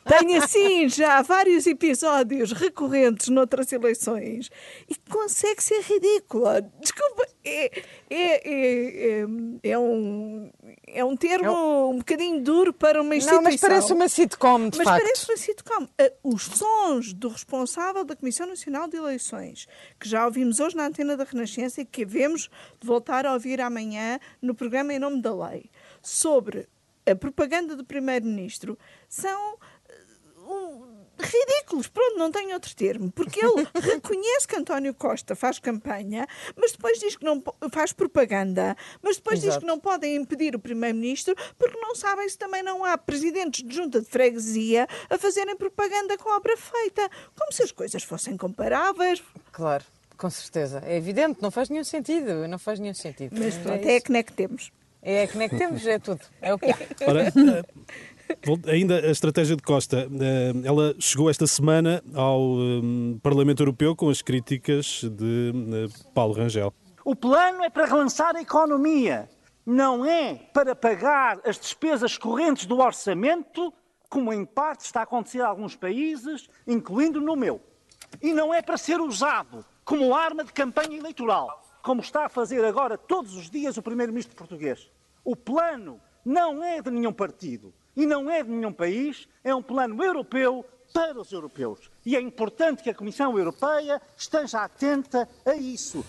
tem 0.06 0.38
assim 0.38 0.90
já 0.90 1.22
vários 1.22 1.66
episódios 1.66 2.52
recorrentes 2.52 3.30
noutras 3.30 3.72
eleições 3.72 4.50
e 4.90 4.96
consegue 5.10 5.64
ser 5.64 5.82
ridícula. 5.94 6.62
Desculpa, 6.80 7.28
é, 7.44 7.66
é, 7.66 7.82
é, 8.10 9.22
é, 9.22 9.26
é 9.64 9.78
um, 9.78 10.52
é 10.88 11.04
um 11.04 11.16
termo 11.16 11.90
um 11.90 11.98
bocadinho 11.98 12.42
duro 12.42 12.74
para 12.74 13.02
uma 13.02 13.16
instituição. 13.16 13.44
Não, 13.44 13.52
mas 13.52 13.60
parece 13.60 13.94
uma 13.94 14.08
sitcom, 14.08 14.70
de 14.70 14.78
Mas 14.78 14.88
facto. 14.88 15.02
parece 15.04 15.30
uma 15.30 15.38
sitcom. 15.38 15.88
Ah, 16.00 16.12
Os 16.24 16.44
sons 16.44 17.14
do 17.14 17.28
responsável 17.28 18.04
da 18.06 18.16
Comissão 18.16 18.48
Nacional 18.48 18.88
de 18.88 18.98
Eleições, 18.98 19.68
que 20.00 20.08
já 20.08 20.26
ouvimos 20.26 20.60
hoje 20.60 20.76
na 20.76 20.86
antena 20.86 21.18
da 21.18 21.24
Renascença 21.24 21.82
e 21.82 21.86
que 21.86 22.04
havemos 22.04 22.50
de 22.80 22.88
voltar 22.88 23.26
a 23.26 23.34
ouvir 23.34 23.60
amanhã 23.62 24.20
no 24.42 24.56
programa 24.56 24.94
Em 24.94 25.00
Nome 25.00 25.22
da 25.22 25.34
Lei, 25.34 25.70
sobre 26.02 26.68
a 27.06 27.16
propaganda 27.16 27.76
do 27.76 27.84
Primeiro-Ministro, 27.84 28.78
são 29.10 29.30
ah, 29.30 29.54
um, 29.54 29.56
ridículos, 31.26 31.88
pronto, 31.88 32.18
não 32.18 32.32
tenho 32.32 32.54
outro 32.54 32.76
termo, 32.76 33.12
porque 33.12 33.44
ele 33.44 33.68
reconhece 33.80 34.48
que 34.48 34.56
António 34.56 34.94
Costa 34.94 35.36
faz 35.36 35.60
campanha, 35.60 36.28
mas 36.56 36.72
depois 36.72 37.00
diz 37.00 37.16
que 37.16 37.24
não 37.26 37.42
faz 37.72 37.94
propaganda, 37.94 38.76
mas 39.02 39.18
depois 39.18 39.40
diz 39.40 39.50
Exato. 39.50 39.62
que 39.62 39.68
não 39.68 39.80
podem 39.80 40.16
impedir 40.16 40.56
o 40.56 40.60
Primeiro-Ministro 40.60 41.36
porque 41.58 41.78
não 41.80 41.96
sabem 41.96 42.28
se 42.30 42.38
também 42.38 42.62
não 42.64 42.84
há 42.84 42.98
presidentes 42.98 43.64
de 43.68 43.76
junta 43.76 44.02
de 44.02 44.08
freguesia 44.08 44.88
a 45.10 45.18
fazerem 45.18 45.56
propaganda 45.56 46.18
com 46.18 46.30
a 46.30 46.38
obra 46.38 46.56
feita, 46.58 47.10
como 47.38 47.52
se 47.52 47.64
as 47.64 47.72
coisas 47.72 48.04
fossem 48.04 48.36
comparáveis. 48.38 49.22
Claro, 49.52 49.84
com 50.18 50.30
certeza. 50.30 50.82
É 50.86 50.96
evidente, 50.98 51.42
não 51.42 51.52
faz 51.52 51.70
nenhum 51.70 51.84
sentido. 51.84 52.48
Não 52.48 52.58
faz 52.60 52.80
nenhum 52.80 52.94
sentido. 52.94 53.36
Mas 53.38 53.56
pronto, 53.58 53.86
é, 53.86 53.94
é 53.94 53.98
a 53.98 54.02
que 54.02 54.12
nem 54.12 54.24
que 54.24 54.34
temos. 54.34 54.72
é 55.02 55.28
que 55.28 55.38
nem 55.38 55.50
que 55.50 55.58
temos, 55.58 55.86
é 55.86 56.00
tudo. 56.00 56.22
É 56.42 56.54
o 56.54 56.60
que 56.60 56.72
há. 56.72 56.78
Ora, 57.08 57.24
eh, 57.28 57.32
vol- 57.36 57.66
ainda 58.68 59.00
a 59.00 59.12
estratégia 59.12 59.56
de 59.56 59.64
Costa, 59.64 60.08
eh, 60.22 60.52
ela 60.64 60.96
chegou 61.00 61.30
esta 61.30 61.48
semana 61.48 62.04
ao 62.14 62.56
eh, 62.58 63.18
Parlamento 63.22 63.62
Europeu 63.62 63.96
com 63.96 64.10
as 64.10 64.22
críticas 64.22 65.04
de 65.04 65.52
eh, 65.54 66.10
Paulo 66.14 66.34
Rangel. 66.34 66.74
O 67.06 67.16
plano 67.16 67.64
é 67.64 67.70
para 67.70 67.86
relançar 67.86 68.36
a 68.36 68.42
economia, 68.42 69.30
não 69.66 70.06
é 70.06 70.36
para 70.54 70.76
pagar 70.76 71.40
as 71.46 71.60
despesas 71.60 72.18
correntes 72.18 72.66
do 72.66 72.80
orçamento, 72.80 73.74
como 74.10 74.32
em 74.32 74.46
parte 74.46 74.82
está 74.82 75.02
a 75.02 75.04
acontecer 75.04 75.40
em 75.40 75.42
alguns 75.42 75.76
países, 75.76 76.48
incluindo 76.68 77.20
no 77.20 77.36
meu. 77.36 77.62
E 78.22 78.32
não 78.32 78.54
é 78.54 78.62
para 78.62 78.78
ser 78.78 79.02
usado 79.02 79.66
como 79.84 80.14
arma 80.16 80.44
de 80.44 80.54
campanha 80.54 80.98
eleitoral, 80.98 81.62
como 81.82 82.02
está 82.02 82.26
a 82.26 82.30
fazer 82.30 82.64
agora 82.64 82.98
todos 82.98 83.36
os 83.36 83.50
dias 83.50 83.76
o 83.76 83.82
Primeiro-Ministro 83.82 84.36
português. 84.36 84.90
O 85.26 85.36
plano 85.36 86.00
não 86.24 86.64
é 86.64 86.82
de 86.82 86.92
nenhum 86.92 87.12
partido 87.12 87.74
e 87.96 88.06
não 88.06 88.30
é 88.30 88.44
de 88.44 88.50
nenhum 88.50 88.74
país, 88.74 89.28
é 89.44 89.54
um 89.54 89.62
plano 89.62 90.04
europeu 90.04 90.66
para 90.94 91.20
os 91.20 91.32
europeus. 91.32 91.80
E 92.06 92.16
é 92.16 92.22
importante 92.22 92.84
que 92.84 92.90
a 92.90 92.94
Comissão 92.94 93.38
Europeia 93.38 94.02
esteja 94.16 94.64
atenta 94.64 95.28
a 95.46 95.56
isso. 95.56 96.06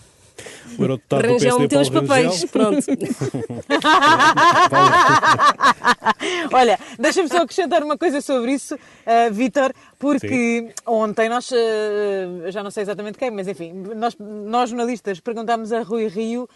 O 0.78 0.82
eurodeputado 0.82 1.22
do 1.22 1.32
Rangel 1.32 1.58
meteu 1.60 1.80
os 1.80 1.88
papéis. 1.88 2.44
Pronto. 2.46 2.84
Olha, 6.52 6.78
deixa-me 6.98 7.28
só 7.28 7.42
acrescentar 7.42 7.84
uma 7.84 7.96
coisa 7.96 8.20
sobre 8.20 8.52
isso, 8.52 8.74
uh, 8.74 9.32
Vítor, 9.32 9.72
porque 9.98 10.74
ontem 10.84 11.28
nós, 11.28 11.52
uh, 11.52 12.50
já 12.50 12.64
não 12.64 12.70
sei 12.70 12.82
exatamente 12.82 13.16
quem, 13.16 13.30
mas 13.30 13.46
enfim, 13.46 13.72
nós, 13.72 14.16
nós 14.18 14.70
jornalistas 14.70 15.20
perguntámos 15.20 15.72
a 15.72 15.82
Rui 15.82 16.08
Rio 16.08 16.44
uh, 16.44 16.48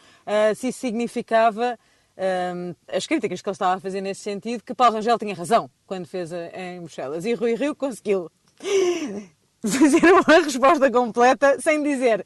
se 0.56 0.68
isso 0.68 0.80
significava 0.80 1.78
um, 2.18 2.75
as 2.92 3.06
críticas 3.06 3.40
que 3.40 3.48
ele 3.48 3.54
estava 3.54 3.75
a 3.76 3.80
fazer 3.80 4.00
nesse 4.00 4.20
sentido, 4.22 4.62
que 4.64 4.75
Paulo 4.75 4.96
Rangel 4.96 5.18
tinha 5.18 5.34
razão 5.34 5.70
quando 5.87 6.06
fez 6.06 6.32
a- 6.32 6.48
em 6.54 6.80
Bruxelas. 6.80 7.25
E 7.25 7.34
Rui 7.34 7.54
Rio 7.54 7.75
conseguiu. 7.75 8.30
fazer 9.62 10.12
uma 10.12 10.22
resposta 10.22 10.90
completa 10.90 11.60
sem 11.60 11.82
dizer 11.82 12.25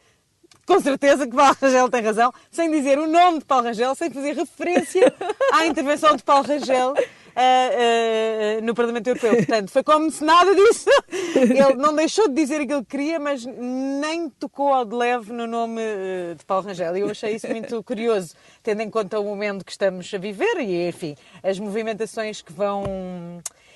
com 0.66 0.78
certeza 0.80 1.26
que 1.26 1.34
Paulo 1.34 1.56
Rangel 1.60 1.88
tem 1.90 2.02
razão, 2.02 2.32
sem 2.50 2.70
dizer 2.70 2.98
o 2.98 3.06
nome 3.08 3.40
de 3.40 3.44
Paulo 3.44 3.64
Rangel, 3.66 3.94
sem 3.94 4.10
fazer 4.10 4.32
referência 4.34 5.12
à 5.52 5.66
intervenção 5.66 6.14
de 6.14 6.22
Paulo 6.22 6.46
Rangel. 6.46 6.94
Uh, 7.34 8.58
uh, 8.58 8.64
no 8.64 8.74
Parlamento 8.74 9.06
Europeu. 9.06 9.36
Portanto, 9.36 9.70
foi 9.70 9.82
como 9.82 10.10
se 10.10 10.24
nada 10.24 10.54
disso. 10.54 10.88
Ele 11.34 11.74
não 11.74 11.94
deixou 11.94 12.28
de 12.28 12.34
dizer 12.34 12.60
aquilo 12.60 12.82
que 12.84 12.90
queria, 12.90 13.18
mas 13.18 13.44
nem 13.46 14.28
tocou 14.28 14.72
ao 14.72 14.84
de 14.84 14.94
leve 14.94 15.32
no 15.32 15.46
nome 15.46 15.80
uh, 15.80 16.34
de 16.34 16.44
Paulo 16.44 16.66
Rangel. 16.66 16.96
E 16.96 17.00
eu 17.00 17.10
achei 17.10 17.34
isso 17.36 17.48
muito 17.48 17.82
curioso, 17.82 18.34
tendo 18.62 18.82
em 18.82 18.90
conta 18.90 19.18
o 19.18 19.24
momento 19.24 19.64
que 19.64 19.72
estamos 19.72 20.12
a 20.12 20.18
viver 20.18 20.60
e, 20.60 20.88
enfim, 20.88 21.16
as 21.42 21.58
movimentações 21.58 22.42
que 22.42 22.52
vão 22.52 22.84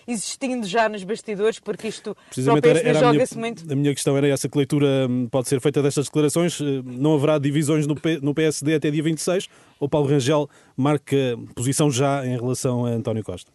existindo 0.07 0.67
já 0.67 0.89
nos 0.89 1.03
bastidores, 1.05 1.59
porque 1.59 1.89
isto 1.89 2.17
Precisamente 2.29 2.69
era, 2.69 2.81
era 2.81 2.99
joga-se 2.99 3.37
muito. 3.37 3.71
A 3.71 3.75
minha 3.75 3.93
questão 3.95 4.17
era 4.17 4.29
essa: 4.29 4.49
que 4.49 4.57
leitura 4.57 5.07
hum, 5.09 5.29
pode 5.31 5.49
ser 5.49 5.61
feita 5.61 5.83
destas 5.83 6.07
declarações? 6.07 6.61
Eh, 6.61 6.83
não 6.85 7.15
haverá 7.15 7.39
divisões 7.39 7.87
no, 7.87 7.95
P, 7.95 8.19
no 8.23 8.35
PSD 8.35 8.75
até 8.75 8.91
dia 8.91 9.03
26? 9.03 9.49
Ou 9.81 9.89
Paulo 9.89 10.09
Rangel 10.09 10.49
marca 10.77 11.17
posição 11.55 11.91
já 11.91 12.25
em 12.25 12.37
relação 12.37 12.87
a 12.87 12.91
António 12.91 13.25
Costa? 13.25 13.51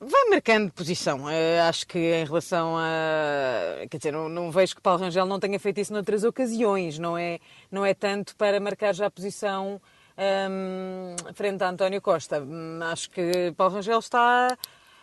Vai 0.00 0.30
marcando 0.30 0.72
posição. 0.72 1.24
Uh, 1.24 1.68
acho 1.68 1.86
que 1.86 1.98
em 1.98 2.24
relação 2.24 2.74
a. 2.78 3.86
Quer 3.90 3.98
dizer, 3.98 4.12
não, 4.12 4.30
não, 4.30 4.50
vejo 4.50 4.74
que 4.74 4.80
Paulo 4.80 5.00
Rangel 5.00 5.26
não 5.26 5.38
tenha 5.38 5.60
feito 5.60 5.78
isso 5.78 5.92
noutras 5.92 6.24
ocasiões. 6.24 6.98
Não 6.98 7.18
é, 7.18 7.38
não 7.70 7.84
é 7.84 7.92
tanto 7.92 8.34
para 8.36 8.58
marcar 8.58 8.94
já 8.94 9.06
a 9.06 9.10
posição 9.10 9.78
um, 10.18 11.16
frente 11.34 11.62
a 11.62 11.68
António 11.68 12.00
Costa. 12.00 12.40
Hum, 12.40 12.78
acho 12.82 13.10
que 13.10 13.52
Paulo 13.56 13.74
Rangel 13.74 13.98
está 13.98 14.56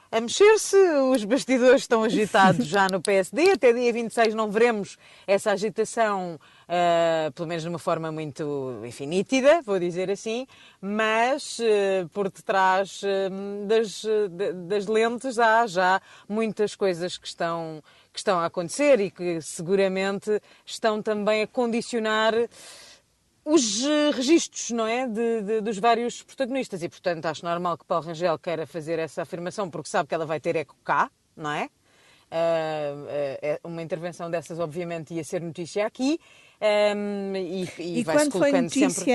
a 0.10 0.22
mexer-se, 0.22 0.78
os 1.12 1.24
bastidores 1.26 1.82
estão 1.82 2.04
agitados 2.04 2.66
já 2.68 2.88
no 2.90 3.02
PSD, 3.02 3.52
até 3.52 3.74
dia 3.74 3.92
26 3.92 4.34
não 4.34 4.50
veremos 4.50 4.98
essa 5.26 5.52
agitação, 5.52 6.40
uh, 6.68 7.32
pelo 7.34 7.48
menos 7.48 7.64
de 7.64 7.70
uma 7.70 7.80
forma 7.80 8.12
muito, 8.12 8.82
enfim, 8.86 9.06
nítida, 9.06 9.62
vou 9.62 9.78
dizer 9.78 10.10
assim, 10.10 10.48
mas 10.82 11.60
uh, 11.60 12.08
por 12.14 12.32
detrás 12.32 13.02
uh, 13.04 13.66
das, 13.68 14.06
das 14.68 14.88
lentes 14.88 15.38
há 15.38 15.68
já 15.68 16.02
muitas 16.28 16.74
coisas 16.74 17.18
que 17.18 17.28
estão, 17.28 17.84
que 18.14 18.20
estão 18.20 18.40
a 18.40 18.46
acontecer 18.46 19.02
e 19.02 19.12
que 19.12 19.42
seguramente 19.42 20.42
estão 20.66 21.02
também 21.02 21.44
a 21.44 21.48
condicionar 21.48 22.34
os 23.48 23.84
uh, 23.84 24.12
registros, 24.14 24.72
não 24.72 24.86
é, 24.86 25.08
de, 25.08 25.42
de, 25.42 25.62
dos 25.62 25.78
vários 25.78 26.22
protagonistas. 26.22 26.84
E, 26.84 26.90
portanto, 26.90 27.26
acho 27.26 27.46
normal 27.46 27.78
que 27.78 27.86
Paulo 27.86 28.06
Rangel 28.06 28.38
queira 28.38 28.68
fazer 28.68 29.00
essa 29.00 29.22
afirmação 29.22 29.70
porque 29.70 29.90
sabe 29.90 30.10
que 30.10 30.16
ela 30.16 30.26
vai 30.26 30.40
ter 30.40 30.56
eco 30.56 30.76
cá, 30.84 31.10
não 31.36 31.52
é? 31.52 31.70
Uh, 32.30 33.66
uh, 33.66 33.70
uma 33.70 33.82
intervenção 33.82 34.30
dessas, 34.30 34.60
obviamente, 34.60 35.14
ia 35.14 35.24
ser 35.24 35.42
notícia 35.42 35.86
aqui. 35.86 36.20
Um, 36.60 37.36
e, 37.36 37.70
e, 37.78 38.00
e 38.00 38.04
vai 38.04 38.16
quando 38.18 38.32
foi 38.34 38.52
notícia, 38.52 38.90
sempre... 38.90 39.14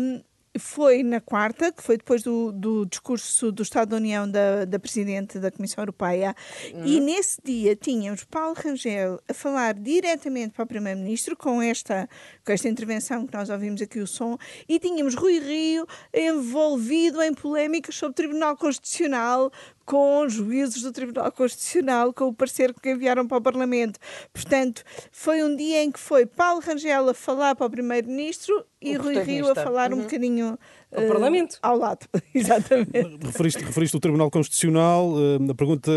um, 0.00 0.22
foi 0.58 1.02
na 1.02 1.20
quarta, 1.20 1.72
que 1.72 1.82
foi 1.82 1.96
depois 1.96 2.22
do, 2.22 2.52
do 2.52 2.84
discurso 2.84 3.50
do 3.50 3.62
Estado 3.62 3.90
da 3.90 3.96
União 3.96 4.30
da, 4.30 4.64
da 4.64 4.78
Presidente 4.78 5.38
da 5.38 5.50
Comissão 5.50 5.82
Europeia, 5.82 6.34
uhum. 6.74 6.84
e 6.84 7.00
nesse 7.00 7.40
dia 7.42 7.74
tínhamos 7.74 8.24
Paulo 8.24 8.54
Rangel 8.54 9.18
a 9.28 9.32
falar 9.32 9.74
diretamente 9.74 10.52
para 10.54 10.64
o 10.64 10.66
Primeiro-Ministro 10.66 11.36
com 11.36 11.62
esta, 11.62 12.08
com 12.44 12.52
esta 12.52 12.68
intervenção 12.68 13.26
que 13.26 13.34
nós 13.34 13.48
ouvimos 13.48 13.80
aqui 13.80 13.98
o 14.00 14.06
som, 14.06 14.36
e 14.68 14.78
tínhamos 14.78 15.14
Rui 15.14 15.38
Rio 15.38 15.86
envolvido 16.12 17.22
em 17.22 17.32
polémicas 17.32 17.94
sobre 17.94 18.12
o 18.12 18.14
Tribunal 18.14 18.56
Constitucional, 18.56 19.50
com 19.84 20.28
juízes 20.28 20.82
do 20.82 20.92
Tribunal 20.92 21.30
Constitucional, 21.32 22.12
com 22.12 22.28
o 22.28 22.34
parecer 22.34 22.74
que 22.74 22.90
enviaram 22.90 23.26
para 23.26 23.38
o 23.38 23.40
Parlamento. 23.40 23.98
Portanto, 24.32 24.82
foi 25.10 25.42
um 25.42 25.54
dia 25.56 25.82
em 25.82 25.90
que 25.90 25.98
foi 25.98 26.26
Paulo 26.26 26.60
Rangel 26.60 27.08
a 27.08 27.14
falar 27.14 27.54
para 27.54 27.66
o 27.66 27.70
Primeiro-Ministro 27.70 28.64
e 28.80 28.94
Rui 28.94 29.18
Rio 29.22 29.50
a 29.50 29.54
falar 29.54 29.92
uhum. 29.92 30.00
um 30.00 30.02
bocadinho 30.02 30.58
ao 30.94 31.04
uh, 31.04 31.08
Parlamento. 31.08 31.58
Ao 31.62 31.76
lado, 31.76 32.06
exatamente. 32.34 33.18
referiste, 33.22 33.64
referiste 33.64 33.96
o 33.96 34.00
Tribunal 34.00 34.30
Constitucional. 34.30 35.12
Uh, 35.12 35.50
a 35.50 35.54
pergunta 35.54 35.90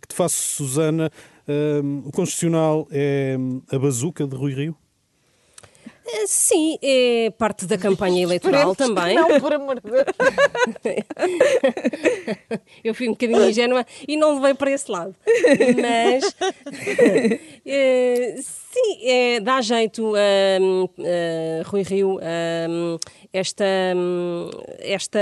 que 0.00 0.08
te 0.08 0.14
faço, 0.14 0.36
Susana: 0.36 1.10
uh, 1.48 2.08
o 2.08 2.12
Constitucional 2.12 2.86
é 2.90 3.36
a 3.70 3.78
bazuca 3.78 4.26
de 4.26 4.36
Rui 4.36 4.54
Rio? 4.54 4.76
Eh, 6.08 6.26
sim, 6.26 6.78
é 6.82 7.32
parte 7.36 7.66
da 7.66 7.76
campanha 7.76 8.22
eleitoral 8.22 8.76
também. 8.76 9.16
Não, 9.16 9.40
por 9.40 9.52
amor 9.52 9.80
de 9.80 9.90
Deus. 9.90 10.04
Eu 12.84 12.94
fui 12.94 13.08
um 13.08 13.12
bocadinho 13.12 13.48
ingênua 13.48 13.84
e 14.06 14.16
não 14.16 14.36
levei 14.36 14.54
para 14.54 14.70
esse 14.70 14.88
lado. 14.90 15.14
Mas 15.80 16.34
é, 17.66 18.36
sim, 18.40 19.08
é, 19.08 19.40
dá 19.40 19.60
jeito 19.60 20.14
a 20.14 21.68
Rui 21.68 21.82
Rio 21.82 22.20
esta, 23.36 23.64
esta 24.80 25.18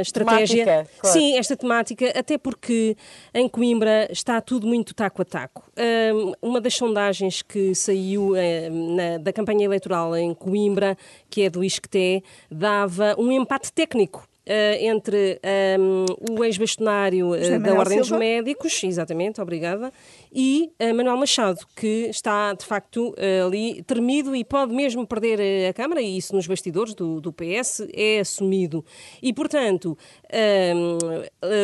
estratégia. 0.00 0.64
Temática, 0.64 0.90
claro. 1.00 1.18
Sim, 1.18 1.38
esta 1.38 1.56
temática, 1.56 2.12
até 2.18 2.38
porque 2.38 2.96
em 3.32 3.48
Coimbra 3.48 4.08
está 4.10 4.40
tudo 4.40 4.66
muito 4.66 4.94
taco 4.94 5.22
a 5.22 5.24
taco. 5.24 5.64
uma 6.40 6.60
das 6.60 6.74
sondagens 6.74 7.42
que 7.42 7.74
saiu 7.74 8.32
na, 8.70 9.18
da 9.18 9.32
campanha 9.32 9.64
eleitoral 9.64 10.16
em 10.16 10.34
Coimbra, 10.34 10.96
que 11.30 11.42
é 11.42 11.50
do 11.50 11.62
ISCTE, 11.62 12.22
dava 12.50 13.14
um 13.18 13.30
empate 13.30 13.72
técnico 13.72 14.26
entre 14.80 15.40
um, 15.78 16.04
o 16.36 16.44
ex-bastonário 16.44 17.30
uh, 17.30 17.60
da 17.60 17.74
Ordem 17.74 18.02
Silva. 18.02 18.10
dos 18.10 18.18
Médicos, 18.18 18.82
exatamente, 18.82 19.40
obrigada, 19.40 19.92
e 20.32 20.70
uh, 20.80 20.94
Manuel 20.94 21.16
Machado, 21.16 21.60
que 21.76 22.08
está 22.10 22.52
de 22.52 22.64
facto 22.64 23.14
ali 23.44 23.82
tremido 23.84 24.34
e 24.34 24.44
pode 24.44 24.74
mesmo 24.74 25.06
perder 25.06 25.68
a 25.68 25.72
Câmara, 25.72 26.00
e 26.02 26.16
isso 26.16 26.34
nos 26.34 26.46
bastidores 26.46 26.94
do, 26.94 27.20
do 27.20 27.32
PS 27.32 27.86
é 27.92 28.20
assumido. 28.20 28.84
E, 29.22 29.32
portanto, 29.32 29.96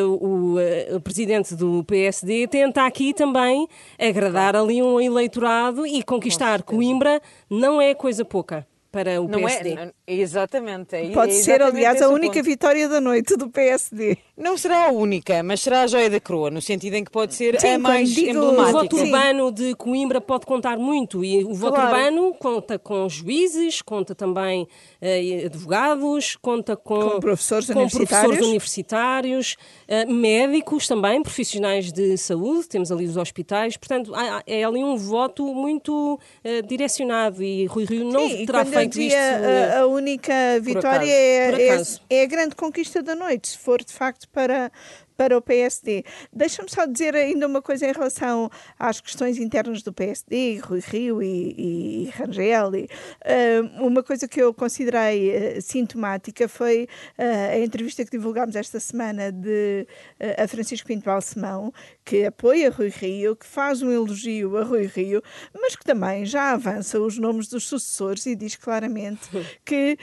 o, 0.07 0.57
o 0.97 1.01
presidente 1.01 1.55
do 1.55 1.83
PSD 1.85 2.47
tenta 2.47 2.87
aqui 2.87 3.13
também 3.13 3.67
agradar 3.99 4.55
ali 4.55 4.83
um 4.83 5.01
eleitorado 5.01 5.87
e 5.87 6.03
conquistar 6.03 6.63
Coimbra 6.63 7.21
não 7.51 7.81
é 7.81 7.95
coisa 7.95 8.25
pouca 8.25 8.67
para 8.91 9.21
o 9.21 9.29
não 9.29 9.41
PSD. 9.41 9.71
É, 9.71 9.85
não, 9.85 9.93
exatamente. 10.07 10.97
É, 10.97 11.11
Pode 11.11 11.33
é 11.33 11.35
ser, 11.35 11.63
aliás, 11.63 12.01
a 12.01 12.09
única 12.09 12.35
ponto. 12.35 12.45
vitória 12.45 12.89
da 12.89 13.01
noite 13.01 13.37
do 13.37 13.51
PSD. 13.51 14.19
Não 14.39 14.57
será 14.57 14.87
a 14.87 14.93
única, 14.93 15.43
mas 15.43 15.61
será 15.61 15.83
a 15.83 15.87
joia 15.89 16.09
da 16.09 16.21
coroa, 16.21 16.49
no 16.49 16.63
sentido 16.63 16.95
em 16.95 17.03
que 17.03 17.11
pode 17.11 17.35
ser 17.35 17.61
Sim, 17.61 17.71
a 17.71 17.79
mais 17.79 18.11
digo, 18.11 18.31
emblemática. 18.31 18.69
O 18.69 18.81
voto 18.83 18.97
urbano 18.97 19.51
de 19.51 19.75
Coimbra 19.75 20.21
pode 20.21 20.47
contar 20.47 20.79
muito 20.79 21.25
e 21.25 21.43
o 21.43 21.53
voto 21.55 21.75
claro. 21.75 21.91
urbano 21.91 22.35
conta 22.35 22.79
com 22.79 23.09
juízes, 23.09 23.83
conta 23.83 24.15
também 24.15 24.63
uh, 24.63 25.47
advogados, 25.47 26.37
conta 26.37 26.77
com, 26.77 27.01
com 27.01 27.21
professores 27.21 27.67
com 27.67 27.81
universitários, 27.81 28.09
professores 28.09 28.47
universitários 28.47 29.57
uh, 29.89 30.13
médicos 30.13 30.87
também, 30.87 31.21
profissionais 31.21 31.93
de 31.93 32.17
saúde, 32.17 32.69
temos 32.69 32.93
ali 32.93 33.07
os 33.07 33.17
hospitais, 33.17 33.77
portanto 33.77 34.13
é 34.47 34.63
ali 34.63 34.85
um 34.85 34.97
voto 34.97 35.53
muito 35.53 36.15
uh, 36.15 36.67
direcionado 36.69 37.43
e 37.43 37.67
Rui 37.67 37.87
Rio 37.87 38.05
não 38.05 38.29
Sim, 38.29 38.47
terá 38.47 38.65
feito 38.65 39.01
isto. 39.01 39.17
A, 39.17 39.81
a 39.81 39.87
única 39.89 40.33
vitória 40.61 41.11
é, 41.11 41.71
é, 41.71 41.83
é 42.09 42.23
a 42.23 42.27
grande 42.27 42.55
conquista 42.55 43.03
da 43.03 43.17
noite, 43.17 43.49
se 43.49 43.59
for 43.59 43.83
de 43.83 43.93
facto 43.93 44.28
para, 44.33 44.73
para 45.19 45.37
o 45.37 45.43
PSD. 45.43 46.05
Deixa-me 46.33 46.71
só 46.71 46.87
dizer 46.87 47.17
ainda 47.17 47.49
uma 47.49 47.61
coisa 47.61 47.89
em 47.89 47.93
relação 47.93 48.49
às 48.79 49.01
questões 49.01 49.37
internas 49.37 49.83
do 49.83 49.93
PSD, 49.93 50.61
Rui 50.63 50.79
Rio 50.79 51.21
e, 51.21 52.07
e 52.07 52.11
Rangel. 52.11 52.77
E, 52.77 52.85
uh, 52.85 53.85
uma 53.85 54.01
coisa 54.01 54.29
que 54.29 54.41
eu 54.41 54.55
considerei 54.55 55.57
uh, 55.59 55.61
sintomática 55.61 56.47
foi 56.47 56.87
uh, 57.19 57.53
a 57.53 57.59
entrevista 57.59 58.05
que 58.05 58.13
divulgámos 58.13 58.55
esta 58.55 58.79
semana 58.79 59.33
de 59.33 59.89
a 60.37 60.47
Francisco 60.47 60.87
Pinto 60.87 61.05
Balsemão, 61.05 61.73
que 62.05 62.25
apoia 62.25 62.71
Rui 62.71 62.89
Rio, 62.89 63.35
que 63.35 63.47
faz 63.47 63.83
um 63.83 63.91
elogio 63.91 64.57
a 64.57 64.63
Rui 64.63 64.87
Rio, 64.87 65.21
mas 65.55 65.75
que 65.75 65.85
também 65.85 66.25
já 66.25 66.53
avança 66.53 67.01
os 67.01 67.19
nomes 67.19 67.49
dos 67.49 67.67
sucessores 67.67 68.25
e 68.27 68.37
diz 68.37 68.55
claramente 68.55 69.29
que 69.65 69.99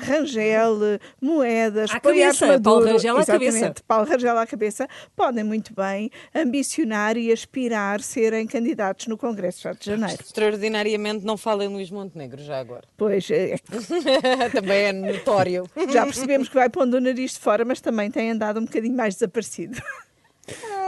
Rangel, 0.00 0.78
Moedas, 1.20 1.90
à 1.90 1.98
cabeça, 1.98 2.46
Maduro, 2.46 2.62
Paulo 2.62 2.86
Rangel 2.86 3.16
à 3.16 3.26
cabeça. 3.26 3.74
Paulo 3.86 4.08
Rangel 4.08 4.38
à 4.38 4.46
cabeça 4.46 4.59
cabeça, 4.60 4.86
podem 5.16 5.42
muito 5.42 5.74
bem 5.74 6.10
ambicionar 6.34 7.16
e 7.16 7.32
aspirar 7.32 8.02
serem 8.02 8.46
candidatos 8.46 9.06
no 9.06 9.16
Congresso 9.16 9.72
de 9.74 9.86
Janeiro. 9.86 10.22
Extraordinariamente 10.22 11.24
não 11.24 11.38
fala 11.38 11.64
em 11.64 11.68
Luís 11.68 11.90
Montenegro 11.90 12.42
já 12.42 12.60
agora. 12.60 12.84
Pois, 12.98 13.30
é. 13.30 13.56
também 14.52 14.78
é 14.78 14.92
notório. 14.92 15.66
Já 15.90 16.04
percebemos 16.04 16.48
que 16.48 16.54
vai 16.54 16.68
pondo 16.68 16.98
o 16.98 17.00
nariz 17.00 17.32
de 17.32 17.38
fora, 17.38 17.64
mas 17.64 17.80
também 17.80 18.10
tem 18.10 18.30
andado 18.30 18.60
um 18.60 18.64
bocadinho 18.64 18.96
mais 18.96 19.14
desaparecido. 19.14 19.80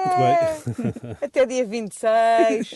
Muito 0.02 0.16
bem. 0.18 1.16
Até 1.20 1.46
dia 1.46 1.64
26. 1.64 2.74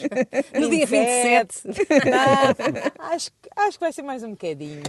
No 0.58 0.70
dia 0.70 0.86
27. 0.86 1.62
Não, 2.10 3.06
acho, 3.10 3.30
acho 3.56 3.78
que 3.78 3.80
vai 3.80 3.92
ser 3.92 4.02
mais 4.02 4.22
um 4.22 4.30
bocadinho. 4.30 4.82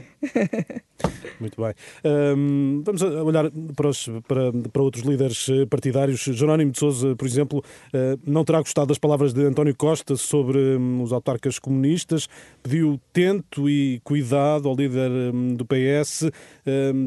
Muito 1.40 1.62
bem. 1.62 1.74
Um, 2.04 2.82
vamos 2.84 3.02
olhar 3.02 3.52
para, 3.76 3.88
os, 3.90 4.10
para, 4.28 4.52
para, 4.72 4.82
outros 4.82 5.04
líderes 5.04 5.48
eh, 5.50 5.66
partidários. 5.66 6.20
Jerónimo 6.22 6.72
de 6.72 6.80
Sousa, 6.80 7.16
por 7.16 7.28
exemplo, 7.28 7.60
uh, 7.60 8.20
não 8.26 8.44
terá 8.44 8.60
gostado 8.60 8.88
das 8.88 8.98
palavras 8.98 9.34
de 9.34 9.44
António 9.44 9.76
Costa 9.76 10.16
sobre 10.16 10.58
um, 10.58 11.04
os 11.04 11.14
autarcas 11.14 11.60
comunistas, 11.60 12.28
pediu 12.64 13.00
tento 13.14 13.70
e 13.70 14.00
cuidado 14.04 14.68
ao 14.68 14.76
líder 14.76 15.12
um, 15.12 15.54
do 15.54 15.66
PS. 15.66 16.30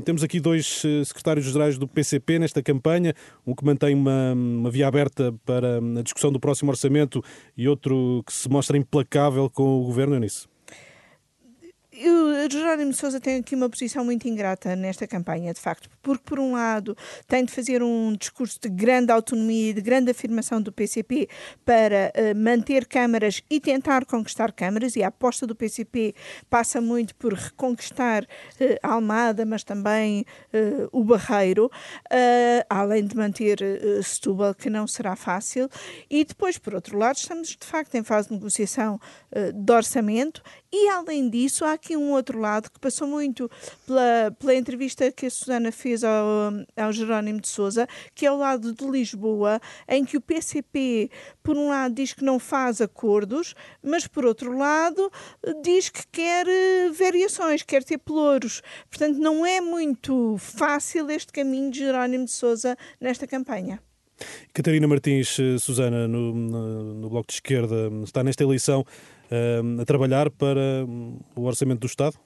temos 0.05 0.23
aqui 0.23 0.41
dois 0.41 0.83
eh, 0.85 1.05
secretários-gerais 1.05 1.79
do 1.79 1.87
PCP 1.87 2.39
nesta 2.39 2.63
campanha, 2.63 3.15
um 3.47 3.55
que 3.55 3.65
mantém 3.65 3.95
uma, 3.95 4.33
uma 4.33 4.71
via 4.81 4.89
aberta 4.89 5.35
para 5.45 5.79
a 5.79 6.03
discussão 6.03 6.33
do 6.33 6.41
próximo 6.41 6.71
orçamento 6.71 7.23
e 7.57 7.69
outro 7.69 8.23
que 8.27 8.33
se 8.33 8.49
mostra 8.49 8.79
implacável 8.79 9.51
com 9.51 9.81
o 9.81 9.85
governo, 9.85 10.17
é 10.17 10.21
o 12.09 12.51
Jerónimo 12.51 12.93
Sousa 12.93 13.21
tem 13.21 13.37
aqui 13.37 13.55
uma 13.55 13.69
posição 13.69 14.05
muito 14.05 14.27
ingrata 14.27 14.75
nesta 14.75 15.07
campanha, 15.07 15.53
de 15.53 15.61
facto, 15.61 15.89
porque, 16.03 16.23
por 16.25 16.39
um 16.39 16.53
lado, 16.53 16.97
tem 17.27 17.45
de 17.45 17.53
fazer 17.53 17.83
um 17.83 18.15
discurso 18.15 18.59
de 18.61 18.69
grande 18.69 19.13
autonomia 19.13 19.71
e 19.71 19.73
de 19.73 19.81
grande 19.81 20.11
afirmação 20.11 20.63
do 20.63 20.73
PCP 20.73 21.29
para 21.65 22.13
uh, 22.15 22.39
manter 22.39 22.87
câmaras 22.87 23.43
e 23.51 23.61
tentar 23.61 24.05
conquistar 24.07 24.53
câmaras, 24.53 24.97
e 24.97 25.03
a 25.03 25.09
aposta 25.09 25.47
do 25.47 25.55
PCP 25.55 26.15
passa 26.49 26.81
muito 26.81 27.15
por 27.17 27.35
reconquistar 27.35 28.23
uh, 28.23 28.79
a 28.83 28.93
Almada, 28.93 29.45
mas 29.45 29.63
também 29.63 30.25
uh, 30.55 30.89
o 30.93 31.05
Barreiro, 31.05 31.71
além 32.69 33.05
de 33.05 33.17
manter 33.17 33.59
Setúbal, 34.03 34.55
que 34.55 34.71
não 34.71 34.87
será 34.87 35.17
fácil. 35.17 35.69
E 36.09 36.25
depois, 36.25 36.59
por 36.59 36.75
outro 36.75 36.97
lado, 36.99 37.17
estamos, 37.17 37.49
de 37.49 37.67
facto, 37.67 37.95
em 37.95 38.03
fase 38.03 38.29
de 38.29 38.35
negociação 38.35 39.01
de 39.55 39.73
orçamento 39.73 40.43
e, 40.73 40.89
além 40.89 41.29
disso, 41.29 41.65
há 41.65 41.73
aqui 41.91 41.97
um 41.97 42.13
outro 42.13 42.39
lado 42.39 42.71
que 42.71 42.79
passou 42.79 43.09
muito 43.09 43.51
pela, 43.87 44.31
pela 44.39 44.55
entrevista 44.55 45.11
que 45.11 45.27
a 45.27 45.31
Susana 45.31 45.73
fez 45.73 46.05
ao, 46.05 46.53
ao 46.77 46.93
Jerónimo 46.93 47.41
de 47.41 47.49
Souza, 47.49 47.89
que 48.15 48.25
é 48.25 48.31
o 48.31 48.37
lado 48.37 48.73
de 48.73 48.87
Lisboa, 48.87 49.61
em 49.89 50.05
que 50.05 50.17
o 50.17 50.21
PCP, 50.21 51.11
por 51.43 51.57
um 51.57 51.69
lado, 51.69 51.95
diz 51.95 52.13
que 52.13 52.25
não 52.25 52.39
faz 52.39 52.81
acordos, 52.81 53.55
mas, 53.83 54.07
por 54.07 54.25
outro 54.25 54.57
lado, 54.57 55.11
diz 55.63 55.89
que 55.89 56.07
quer 56.13 56.47
eh, 56.47 56.91
variações, 56.91 57.63
quer 57.63 57.83
ter 57.83 57.99
pelouros. 57.99 58.63
Portanto, 58.89 59.19
não 59.19 59.45
é 59.45 59.61
muito 59.61 60.37
fácil 60.39 61.11
este 61.11 61.33
caminho 61.33 61.71
de 61.71 61.79
Jerónimo 61.79 62.25
de 62.25 62.31
Souza 62.31 62.77
nesta 63.01 63.27
campanha. 63.27 63.83
Catarina 64.53 64.87
Martins, 64.87 65.39
eh, 65.41 65.59
Susana, 65.59 66.07
no, 66.07 66.33
no, 66.35 66.95
no 66.95 67.09
Bloco 67.09 67.29
de 67.29 67.35
Esquerda, 67.35 67.91
está 68.05 68.23
nesta 68.23 68.45
eleição 68.45 68.85
a 69.81 69.85
trabalhar 69.85 70.31
para 70.31 70.85
hum, 70.87 71.19
o 71.37 71.45
Orçamento 71.45 71.81
do 71.81 71.87
Estado? 71.87 72.17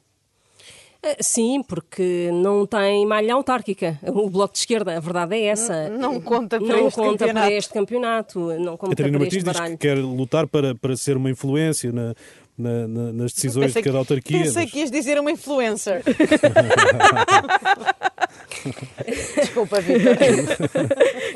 Eh, 1.05 1.17
sim, 1.21 1.63
porque 1.63 2.31
não 2.33 2.67
tem 2.67 3.05
malha 3.07 3.35
autárquica. 3.35 3.99
O 4.07 4.31
Bloco 4.31 4.55
de 4.55 4.61
Esquerda, 4.61 4.97
a 4.97 5.01
verdade 5.01 5.35
é 5.35 5.45
essa. 5.45 5.91
Não, 5.91 6.15
não 6.15 6.21
conta, 6.21 6.59
para, 6.59 6.67
não 6.67 6.89
este 6.89 6.97
conta 6.99 7.29
para 7.29 7.53
este 7.53 7.73
campeonato. 7.75 8.39
Não 8.59 8.77
conta 8.77 8.97
Catarina 8.97 9.19
para 9.19 9.27
Martins 9.27 9.45
diz 9.45 9.61
que 9.61 9.77
quer 9.77 9.99
lutar 9.99 10.47
para, 10.47 10.75
para 10.75 10.97
ser 10.97 11.19
uma 11.19 11.31
influência 11.31 11.93
na, 11.93 12.15
na, 12.57 12.87
na, 12.87 13.13
nas 13.13 13.33
decisões 13.33 13.75
de 13.75 13.83
cada 13.83 13.99
autarquia. 13.99 14.45
Pensei 14.45 14.63
mas... 14.63 14.73
que 14.73 14.79
ias 14.79 14.91
dizer 14.91 15.19
uma 15.19 15.31
influencer. 15.31 16.03
Desculpa, 19.37 19.81
Vitor. 19.81 20.17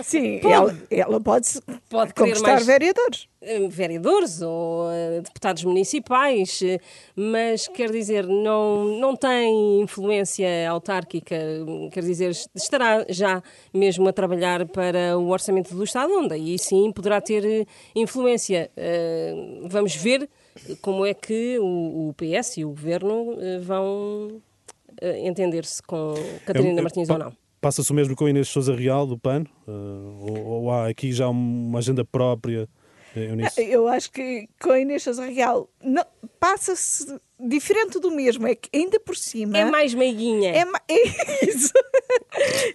Sim, 0.02 0.38
pode. 0.40 0.54
Ela, 0.54 0.76
ela 0.90 1.20
pode, 1.20 1.48
pode 1.90 2.14
conquistar 2.14 2.52
mais 2.52 2.66
vereadores. 2.66 3.28
Eh, 3.40 3.68
vereadores 3.68 4.40
ou 4.42 4.86
uh, 4.86 5.22
deputados 5.22 5.62
municipais, 5.64 6.60
uh, 6.60 6.80
mas 7.14 7.68
quer 7.68 7.90
dizer, 7.90 8.26
não, 8.26 8.84
não 8.98 9.14
tem 9.14 9.80
influência 9.80 10.48
autárquica, 10.68 11.36
quer 11.92 12.02
dizer, 12.02 12.30
estará 12.54 13.04
já 13.08 13.42
mesmo 13.72 14.08
a 14.08 14.12
trabalhar 14.12 14.66
para 14.66 15.16
o 15.18 15.28
orçamento 15.28 15.74
do 15.74 15.84
Estado, 15.84 16.12
onde 16.12 16.34
aí 16.34 16.58
sim 16.58 16.90
poderá 16.90 17.20
ter 17.20 17.66
influência. 17.94 18.70
Uh, 18.76 19.68
vamos 19.68 19.94
ver 19.94 20.28
como 20.80 21.04
é 21.04 21.14
que 21.14 21.58
o, 21.58 22.08
o 22.08 22.14
PS 22.14 22.58
e 22.58 22.64
o 22.64 22.70
Governo 22.70 23.36
vão 23.62 24.40
entender-se 25.00 25.82
com 25.82 26.14
Catarina 26.44 26.80
é, 26.80 26.82
Martins 26.82 27.08
ou 27.08 27.18
não. 27.18 27.32
Passa-se 27.60 27.90
o 27.90 27.94
mesmo 27.94 28.14
com 28.14 28.28
Inês 28.28 28.48
Souza 28.48 28.74
Real, 28.74 29.06
do 29.06 29.18
PAN? 29.18 29.44
ou, 29.66 30.44
ou 30.44 30.70
há 30.70 30.88
aqui 30.88 31.12
já 31.12 31.28
uma 31.28 31.78
agenda 31.78 32.04
própria? 32.04 32.68
Eu, 33.16 33.64
eu 33.64 33.88
acho 33.88 34.12
que 34.12 34.48
com 34.60 34.70
a 34.70 34.80
Inês 34.80 35.02
Sousa 35.02 35.26
Real 35.26 35.68
passa-se 36.38 37.18
diferente 37.38 37.98
do 37.98 38.10
mesmo, 38.10 38.46
é 38.46 38.54
que 38.54 38.68
ainda 38.74 38.98
por 38.98 39.16
cima. 39.16 39.56
É 39.56 39.64
mais 39.64 39.94
meiguinha. 39.94 40.52
É, 40.52 40.62
é 40.92 41.44
isso. 41.44 41.72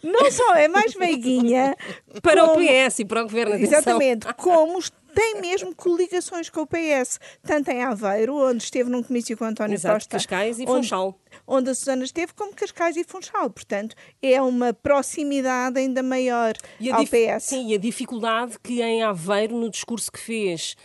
Não 0.04 0.32
só 0.32 0.56
é 0.56 0.68
mais 0.68 0.96
meiguinha. 0.96 1.76
Para 2.22 2.42
como, 2.42 2.54
o 2.54 2.66
PS 2.66 3.00
e 3.00 3.06
para 3.06 3.22
o 3.22 3.24
governo. 3.24 3.56
Exatamente. 3.56 4.32
Como 4.36 4.80
tem 5.14 5.40
mesmo 5.40 5.76
coligações 5.76 6.50
com 6.50 6.62
o 6.62 6.68
PS, 6.68 7.20
tanto 7.44 7.70
em 7.70 7.84
Aveiro, 7.84 8.36
onde 8.36 8.64
esteve 8.64 8.90
num 8.90 9.04
comício 9.04 9.38
com 9.38 9.46
António 9.46 9.76
Exato, 9.76 9.96
Costa. 9.96 10.18
Cascais 10.18 10.60
e 10.60 10.66
Funchal. 10.66 11.20
Onde 11.46 11.70
a 11.70 11.76
Susana 11.76 12.04
esteve, 12.04 12.34
como 12.34 12.54
Cascais 12.54 12.96
e 12.96 13.04
Funchal. 13.04 13.50
Portanto, 13.50 13.96
é 14.22 14.42
uma 14.42 14.74
proximidade 14.74 15.80
ainda 15.80 16.02
maior 16.02 16.54
ao 16.92 17.04
PS. 17.06 17.44
Sim, 17.44 17.70
e 17.70 17.76
a 17.76 17.78
dificuldade 17.78 18.58
que 18.62 18.82
em 18.82 19.04
Aveiro, 19.04 19.56
no 19.56 19.70
discurso 19.70 20.12
que 20.12 20.20
fez 20.20 20.76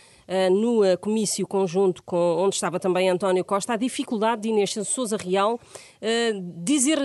no 0.51 0.83
uh, 0.83 0.97
comício 0.97 1.47
conjunto 1.47 2.03
com, 2.03 2.17
onde 2.37 2.55
estava 2.55 2.79
também 2.79 3.09
António 3.09 3.43
Costa, 3.43 3.73
a 3.73 3.77
dificuldade 3.77 4.43
de 4.43 4.49
Inês 4.49 4.75
Souza 4.85 5.17
Real 5.17 5.55
uh, 5.55 6.63
dizer 6.63 6.99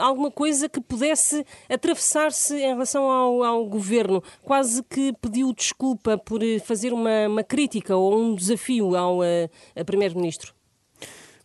alguma 0.00 0.30
coisa 0.30 0.68
que 0.68 0.80
pudesse 0.80 1.44
atravessar-se 1.68 2.54
em 2.56 2.68
relação 2.68 3.10
ao, 3.10 3.42
ao, 3.42 3.66
governo. 3.66 4.22
Quase 4.42 4.82
que 4.82 5.12
pediu 5.20 5.52
desculpa 5.52 6.16
por 6.16 6.40
fazer 6.64 6.92
uma, 6.92 7.28
uma 7.28 7.44
crítica 7.44 7.96
ou 7.96 8.18
um 8.18 8.34
desafio 8.34 8.96
ao 8.96 9.18
primeiro-ministro. 9.84 10.54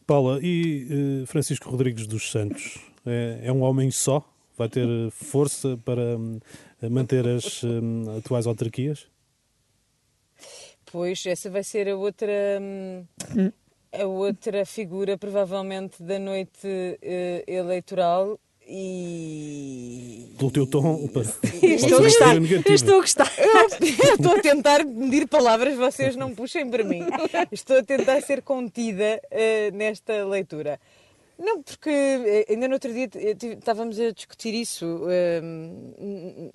Paula, 0.07 0.39
e 0.41 1.23
Francisco 1.27 1.69
Rodrigues 1.69 2.07
dos 2.07 2.31
Santos 2.31 2.79
é, 3.05 3.41
é 3.43 3.51
um 3.51 3.61
homem 3.61 3.91
só? 3.91 4.23
Vai 4.57 4.69
ter 4.69 4.87
força 5.11 5.77
para 5.83 6.17
manter 6.89 7.27
as 7.27 7.61
atuais 8.17 8.47
autarquias? 8.47 9.07
Pois, 10.95 11.25
essa 11.25 11.49
vai 11.49 11.61
ser 11.61 11.89
a 11.89 11.95
outra. 11.97 12.31
A 13.91 14.05
outra 14.05 14.65
figura, 14.65 15.17
provavelmente, 15.17 16.01
da 16.01 16.17
noite 16.17 16.65
uh, 16.65 17.43
eleitoral 17.51 18.39
e. 18.65 20.33
Pelo 20.37 20.51
teu 20.51 20.65
tom. 20.65 21.05
Para... 21.09 21.23
Estou 21.61 21.97
a 21.97 22.01
gostar. 22.01 22.37
Estou 22.71 22.95
a 22.95 23.01
gostar. 23.01 23.29
Eu, 23.37 24.13
estou 24.13 24.37
a 24.37 24.41
tentar 24.41 24.85
medir 24.85 25.27
palavras, 25.27 25.75
vocês 25.75 26.15
não 26.15 26.33
puxem 26.33 26.69
para 26.69 26.85
mim. 26.85 27.01
Estou 27.51 27.79
a 27.79 27.83
tentar 27.83 28.21
ser 28.21 28.41
contida 28.41 29.21
uh, 29.33 29.75
nesta 29.75 30.25
leitura. 30.25 30.79
Não, 31.37 31.61
porque 31.61 31.89
eh, 31.89 32.45
ainda 32.49 32.67
no 32.67 32.75
outro 32.75 32.93
dia 32.93 33.09
estávamos 33.57 33.99
a 33.99 34.11
discutir 34.11 34.53
isso. 34.53 34.85
Uh, 34.85 36.51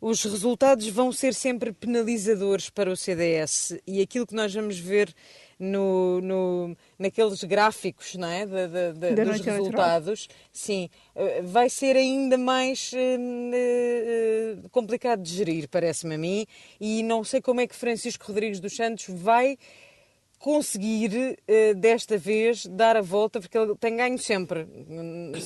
os 0.00 0.22
resultados 0.22 0.86
vão 0.88 1.10
ser 1.10 1.32
sempre 1.32 1.72
penalizadores 1.72 2.68
para 2.68 2.90
o 2.90 2.96
CDS 2.96 3.80
e 3.86 4.02
aquilo 4.02 4.26
que 4.26 4.34
nós 4.34 4.54
vamos 4.54 4.78
ver 4.78 5.14
no, 5.58 6.20
no, 6.20 6.76
naqueles 6.98 7.42
gráficos 7.44 8.14
não 8.14 8.28
é? 8.28 8.44
de, 8.44 8.68
de, 8.68 9.14
de, 9.14 9.24
dos 9.24 9.40
resultados, 9.40 10.28
sim, 10.52 10.90
eh, 11.14 11.42
vai 11.42 11.70
ser 11.70 11.96
ainda 11.96 12.36
mais 12.36 12.92
uh, 12.92 14.62
uh, 14.62 14.68
complicado 14.68 15.22
de 15.22 15.30
gerir, 15.30 15.68
parece-me 15.68 16.16
a 16.16 16.18
mim, 16.18 16.46
e 16.80 17.02
não 17.02 17.24
sei 17.24 17.40
como 17.40 17.60
é 17.60 17.66
que 17.66 17.74
Francisco 17.74 18.26
Rodrigues 18.26 18.60
dos 18.60 18.76
Santos 18.76 19.06
vai 19.08 19.56
conseguir 20.44 21.38
uh, 21.48 21.74
desta 21.74 22.18
vez 22.18 22.66
dar 22.66 22.98
a 22.98 23.00
volta, 23.00 23.40
porque 23.40 23.56
ele 23.56 23.74
tem 23.76 23.96
ganho 23.96 24.18
sempre. 24.18 24.68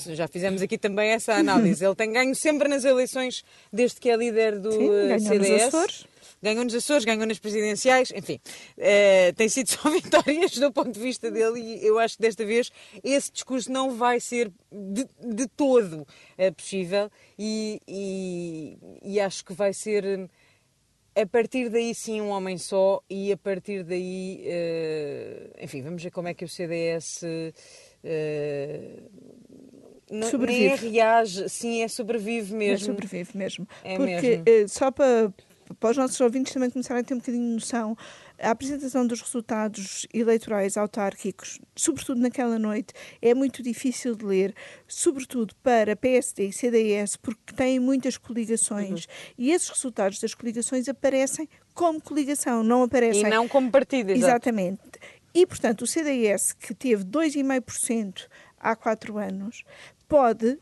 Já 0.08 0.26
fizemos 0.26 0.60
aqui 0.60 0.76
também 0.76 1.10
essa 1.10 1.34
análise. 1.34 1.84
Ele 1.84 1.94
tem 1.94 2.12
ganho 2.12 2.34
sempre 2.34 2.68
nas 2.68 2.84
eleições 2.84 3.44
desde 3.72 4.00
que 4.00 4.10
é 4.10 4.16
líder 4.16 4.58
do 4.58 4.72
Sim, 4.72 4.88
uh, 4.88 5.20
CDS. 5.20 6.04
Ganhou 6.42 6.64
nos 6.64 6.74
Açores, 6.74 7.04
ganhou 7.04 7.26
nas 7.26 7.38
presidenciais, 7.38 8.12
enfim, 8.14 8.40
uh, 8.76 9.34
tem 9.36 9.48
sido 9.48 9.70
só 9.70 9.88
vitórias 9.88 10.52
do 10.58 10.72
ponto 10.72 10.90
de 10.90 11.00
vista 11.00 11.30
dele 11.30 11.60
e 11.60 11.86
eu 11.86 11.98
acho 11.98 12.16
que 12.16 12.22
desta 12.22 12.44
vez 12.44 12.70
esse 13.02 13.30
discurso 13.32 13.70
não 13.70 13.92
vai 13.92 14.18
ser 14.18 14.50
de, 14.70 15.06
de 15.20 15.46
todo 15.48 16.06
possível 16.56 17.10
e, 17.36 17.80
e, 17.88 18.78
e 19.02 19.20
acho 19.20 19.44
que 19.44 19.52
vai 19.52 19.72
ser 19.72 20.28
a 21.20 21.26
partir 21.26 21.68
daí 21.68 21.94
sim 21.94 22.20
um 22.20 22.28
homem 22.28 22.56
só 22.56 23.02
e 23.10 23.32
a 23.32 23.36
partir 23.36 23.82
daí, 23.82 24.44
uh, 24.46 25.64
enfim, 25.64 25.82
vamos 25.82 26.02
ver 26.02 26.10
como 26.10 26.28
é 26.28 26.34
que 26.34 26.44
o 26.44 26.48
CDS 26.48 27.22
uh, 27.22 27.52
sobrevive. 30.24 30.68
nem 30.68 30.92
reage, 30.92 31.48
sim, 31.48 31.82
é 31.82 31.88
sobrevive 31.88 32.54
mesmo. 32.54 32.84
É 32.84 32.94
sobrevive 32.94 33.36
mesmo. 33.36 33.68
É 33.82 33.96
Porque 33.96 34.38
mesmo. 34.38 34.44
Uh, 34.64 34.68
só 34.68 34.90
para, 34.90 35.32
para 35.80 35.90
os 35.90 35.96
nossos 35.96 36.20
ouvintes 36.20 36.52
também 36.52 36.70
começarem 36.70 37.00
a 37.00 37.04
ter 37.04 37.14
um 37.14 37.18
bocadinho 37.18 37.46
de 37.48 37.54
noção, 37.54 37.96
a 38.40 38.50
apresentação 38.50 39.06
dos 39.06 39.20
resultados 39.20 40.06
eleitorais 40.12 40.76
autárquicos, 40.76 41.58
sobretudo 41.74 42.20
naquela 42.20 42.58
noite, 42.58 42.94
é 43.20 43.34
muito 43.34 43.62
difícil 43.62 44.14
de 44.14 44.24
ler, 44.24 44.54
sobretudo 44.86 45.54
para 45.56 45.96
PSD 45.96 46.46
e 46.46 46.52
CDS, 46.52 47.16
porque 47.16 47.52
têm 47.54 47.80
muitas 47.80 48.16
coligações 48.16 49.04
uhum. 49.04 49.34
e 49.38 49.50
esses 49.50 49.68
resultados 49.68 50.20
das 50.20 50.34
coligações 50.34 50.88
aparecem 50.88 51.48
como 51.74 52.00
coligação, 52.00 52.62
não 52.62 52.82
aparecem. 52.82 53.26
E 53.26 53.30
não 53.30 53.48
como 53.48 53.70
partido, 53.70 54.10
exatamente. 54.10 54.80
E, 55.34 55.46
portanto, 55.46 55.82
o 55.82 55.86
CDS, 55.86 56.52
que 56.52 56.74
teve 56.74 57.04
2,5% 57.04 58.26
há 58.58 58.74
quatro 58.74 59.18
anos, 59.18 59.62
pode 60.08 60.58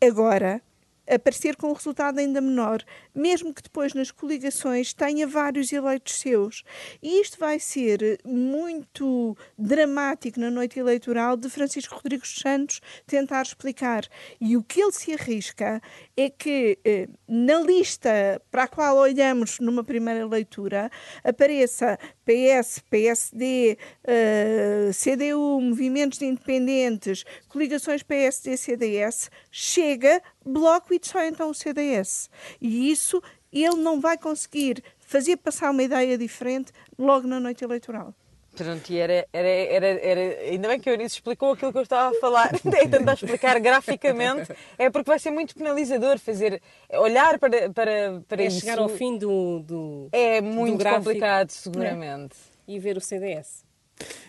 agora 0.00 0.62
aparecer 1.10 1.56
com 1.56 1.70
um 1.70 1.72
resultado 1.72 2.18
ainda 2.18 2.40
menor, 2.40 2.82
mesmo 3.14 3.52
que 3.52 3.62
depois 3.62 3.94
nas 3.94 4.10
coligações 4.10 4.92
tenha 4.92 5.26
vários 5.26 5.72
eleitos 5.72 6.20
seus. 6.20 6.62
E 7.02 7.20
isto 7.20 7.38
vai 7.38 7.58
ser 7.58 8.20
muito 8.24 9.36
dramático 9.58 10.38
na 10.38 10.50
noite 10.50 10.78
eleitoral 10.78 11.36
de 11.36 11.48
Francisco 11.50 11.94
Rodrigues 11.94 12.38
Santos 12.40 12.80
tentar 13.06 13.42
explicar. 13.42 14.06
E 14.40 14.56
o 14.56 14.62
que 14.62 14.80
ele 14.80 14.92
se 14.92 15.12
arrisca 15.12 15.80
é 16.16 16.30
que 16.30 16.78
eh, 16.84 17.08
na 17.26 17.60
lista 17.60 18.40
para 18.50 18.64
a 18.64 18.68
qual 18.68 18.96
olhamos 18.96 19.58
numa 19.58 19.84
primeira 19.84 20.26
leitura 20.26 20.90
apareça 21.24 21.98
PS, 22.24 22.82
PSD, 22.88 23.76
uh, 24.04 24.90
CDU, 24.92 25.60
movimentos 25.60 26.22
independentes, 26.22 27.24
coligações 27.48 28.02
PSD-CDS, 28.02 29.30
chega, 29.50 30.22
Bloco 30.44 30.94
e 30.94 31.00
só 31.02 31.22
então 31.24 31.50
o 31.50 31.54
CDS. 31.54 32.30
E 32.60 32.90
isso 32.90 33.22
ele 33.52 33.76
não 33.76 34.00
vai 34.00 34.16
conseguir 34.16 34.82
fazer 34.98 35.36
passar 35.36 35.70
uma 35.70 35.82
ideia 35.82 36.16
diferente 36.16 36.72
logo 36.98 37.26
na 37.26 37.40
noite 37.40 37.64
eleitoral. 37.64 38.14
Pronto, 38.56 38.90
e 38.92 38.98
era, 38.98 39.26
era, 39.32 39.48
era, 39.48 39.86
era, 39.86 40.20
ainda 40.50 40.68
bem 40.68 40.80
que 40.80 40.88
a 40.90 40.92
Eunice 40.92 41.14
explicou 41.14 41.52
aquilo 41.52 41.70
que 41.70 41.78
eu 41.78 41.82
estava 41.82 42.14
a 42.14 42.20
falar, 42.20 42.50
é 42.66 42.88
tentar 42.88 43.14
explicar 43.14 43.58
graficamente, 43.60 44.52
é 44.76 44.90
porque 44.90 45.08
vai 45.08 45.18
ser 45.18 45.30
muito 45.30 45.54
penalizador 45.54 46.18
fazer, 46.18 46.60
olhar 46.94 47.38
para, 47.38 47.70
para, 47.70 48.20
para 48.26 48.42
é 48.42 48.46
isso. 48.46 48.60
chegar 48.60 48.78
ao 48.78 48.88
fim 48.88 49.16
do, 49.16 49.60
do 49.60 50.08
É 50.10 50.40
muito 50.40 50.78
do 50.78 50.84
complicado, 50.84 51.50
seguramente. 51.50 52.36
É. 52.68 52.72
E 52.72 52.78
ver 52.78 52.96
o 52.96 53.00
CDS. 53.00 53.64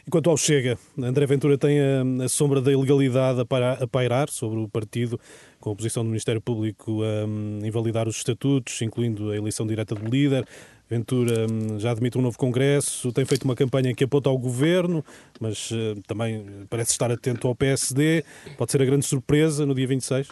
Enquanto 0.08 0.30
ao 0.30 0.38
Chega, 0.38 0.78
André 0.98 1.26
Ventura 1.26 1.58
tem 1.58 1.80
a, 1.80 2.26
a 2.26 2.30
sombra 2.30 2.60
da 2.60 2.72
ilegalidade 2.72 3.42
a, 3.42 3.46
para, 3.46 3.74
a 3.74 3.88
pairar 3.88 4.30
sobre 4.30 4.60
o 4.60 4.68
partido, 4.68 5.20
com 5.60 5.72
a 5.72 5.76
posição 5.76 6.04
do 6.04 6.10
Ministério 6.10 6.42
Público 6.42 7.02
a 7.04 7.26
um, 7.26 7.60
invalidar 7.64 8.08
os 8.08 8.18
estatutos, 8.18 8.82
incluindo 8.82 9.32
a 9.32 9.38
eleição 9.38 9.66
direta 9.66 9.96
do 9.96 10.10
líder. 10.10 10.46
Ventura 10.90 11.46
hum, 11.50 11.80
já 11.80 11.92
admite 11.92 12.18
um 12.18 12.22
novo 12.22 12.38
Congresso, 12.38 13.14
tem 13.14 13.24
feito 13.24 13.44
uma 13.44 13.56
campanha 13.56 13.94
que 13.94 14.04
aponta 14.04 14.30
ao 14.30 14.38
governo, 14.38 15.06
mas 15.40 15.72
uh, 15.72 16.02
também 16.06 16.46
parece 16.70 16.92
estar 16.92 17.10
atento 17.10 17.48
ao 17.48 17.56
PSD. 17.56 18.26
Pode 18.58 18.72
ser 18.72 18.82
a 18.82 18.86
grande 18.86 19.06
surpresa 19.06 19.66
no 19.66 19.74
dia 19.74 19.88
26? 19.88 20.28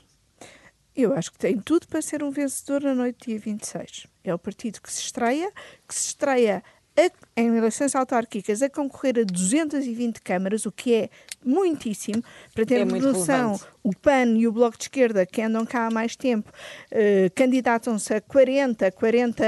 Eu 0.94 1.14
acho 1.14 1.32
que 1.32 1.40
tem 1.40 1.58
tudo 1.58 1.88
para 1.88 2.02
ser 2.02 2.22
um 2.22 2.30
vencedor 2.30 2.82
na 2.82 2.94
noite 2.94 3.28
dia 3.28 3.40
26. 3.40 4.08
É 4.22 4.34
o 4.34 4.38
partido 4.38 4.82
que 4.82 4.92
se 4.92 5.02
estreia, 5.02 5.50
que 5.88 5.96
se 5.96 6.08
estreia 6.08 6.62
a, 7.06 7.42
em 7.42 7.56
eleições 7.56 7.96
autárquicas 7.96 8.62
a 8.62 8.70
concorrer 8.70 9.20
a 9.20 9.24
220 9.24 10.22
câmaras, 10.22 10.66
o 10.66 10.72
que 10.72 10.94
é 10.94 11.10
muitíssimo. 11.46 12.24
Para 12.54 12.66
termos 12.66 12.94
é 12.94 13.00
noção, 13.00 13.48
relevante. 13.54 13.66
o 13.84 13.96
PAN 13.96 14.38
e 14.38 14.48
o 14.48 14.52
Bloco 14.52 14.78
de 14.78 14.84
Esquerda, 14.84 15.26
que 15.26 15.42
andam 15.42 15.66
cá 15.66 15.88
há 15.88 15.92
mais 15.92 16.16
tempo, 16.16 16.52
uh, 16.92 17.32
candidatam-se 17.36 18.14
a 18.14 18.22
40, 18.22 18.92
40 18.92 19.46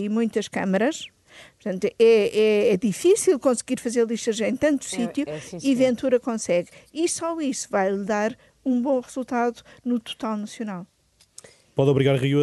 e 0.00 0.08
muitas 0.08 0.48
câmaras. 0.48 1.08
Portanto, 1.62 1.84
é, 1.84 1.92
é, 1.98 2.72
é, 2.72 2.76
difícil 2.76 3.38
conseguir 3.38 3.80
fazer 3.80 4.06
listas 4.06 4.40
em 4.40 4.56
tanto 4.56 4.86
é, 4.86 4.88
sítio 4.88 5.24
é, 5.28 5.40
e 5.62 5.74
Ventura 5.74 6.20
consegue. 6.20 6.70
E 6.94 7.08
só 7.08 7.40
isso 7.40 7.68
vai 7.70 7.90
lhe 7.90 8.04
dar 8.04 8.36
um 8.64 8.80
bom 8.80 9.00
resultado 9.00 9.62
no 9.84 9.98
total 9.98 10.36
nacional. 10.36 10.86
Pode 11.74 11.90
obrigar 11.90 12.16
Rio 12.16 12.40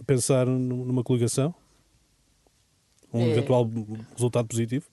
a 0.00 0.04
pensar 0.04 0.46
numa 0.46 1.02
coligação? 1.02 1.54
Um 3.16 3.26
é... 3.26 3.30
eventual 3.30 3.68
resultado 4.14 4.46
positivo? 4.46 4.86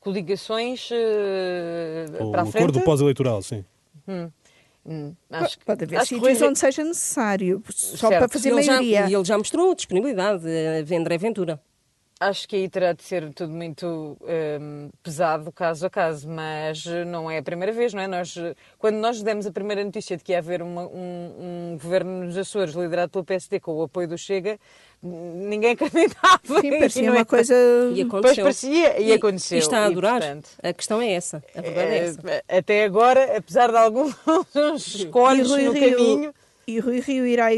Coligações 0.00 0.88
uh, 0.90 2.30
para 2.30 2.42
a 2.42 2.46
frente? 2.46 2.64
Acordo 2.64 2.80
pós-eleitoral, 2.82 3.42
sim. 3.42 3.64
Hum. 4.06 4.30
Hum, 4.86 5.14
acho, 5.28 5.58
pode 5.66 5.84
haver 5.84 6.06
sítios 6.06 6.40
onde 6.40 6.58
seja 6.58 6.82
necessário, 6.82 7.62
só 7.68 8.08
certo. 8.08 8.20
para 8.20 8.28
fazer 8.28 8.48
e 8.48 8.52
maioria. 8.52 9.00
Já, 9.02 9.10
e 9.10 9.14
ele 9.14 9.24
já 9.24 9.36
mostrou 9.36 9.74
disponibilidade, 9.74 10.44
uh, 10.46 10.96
André 10.96 11.18
Ventura. 11.18 11.60
Acho 12.20 12.48
que 12.48 12.56
aí 12.56 12.68
terá 12.68 12.92
de 12.92 13.04
ser 13.04 13.32
tudo 13.32 13.52
muito 13.52 14.16
um, 14.20 14.90
pesado, 15.04 15.52
caso 15.52 15.86
a 15.86 15.90
caso, 15.90 16.28
mas 16.28 16.84
não 17.06 17.30
é 17.30 17.38
a 17.38 17.42
primeira 17.42 17.72
vez, 17.72 17.94
não 17.94 18.02
é? 18.02 18.08
Nós, 18.08 18.34
quando 18.76 18.96
nós 18.96 19.22
demos 19.22 19.46
a 19.46 19.52
primeira 19.52 19.84
notícia 19.84 20.16
de 20.16 20.24
que 20.24 20.32
ia 20.32 20.38
haver 20.38 20.60
uma, 20.60 20.82
um, 20.88 21.74
um, 21.74 21.78
governo 21.80 22.24
nos 22.24 22.36
Açores 22.36 22.74
liderado 22.74 23.12
pelo 23.12 23.24
PSD 23.24 23.60
com 23.60 23.72
o 23.74 23.82
apoio 23.82 24.08
do 24.08 24.18
Chega, 24.18 24.58
ninguém 25.00 25.72
acreditava. 25.78 26.60
Sim, 26.60 26.70
parecia 26.70 27.12
uma 27.12 27.24
coisa... 27.24 27.54
E 27.94 28.02
aconteceu. 28.02 28.20
Pois 28.20 28.36
parecia, 28.38 29.00
e, 29.00 29.06
e 29.06 29.12
aconteceu. 29.12 29.56
E 29.56 29.60
está 29.60 29.84
a 29.84 29.90
durar. 29.90 30.20
portanto, 30.20 30.50
a 30.60 30.72
questão 30.72 31.00
é 31.00 31.12
essa, 31.12 31.44
a 31.54 31.60
verdade 31.60 31.88
é, 31.88 31.98
é 31.98 32.04
essa. 32.04 32.44
Até 32.48 32.84
agora, 32.84 33.36
apesar 33.36 33.70
de 33.70 33.76
alguns 33.76 34.16
escolhas 34.92 35.48
no 35.48 35.56
Rio, 35.72 35.96
caminho... 35.96 36.34
E 36.66 36.80
Rui 36.80 37.00
Rio 37.00 37.26
irá 37.26 37.54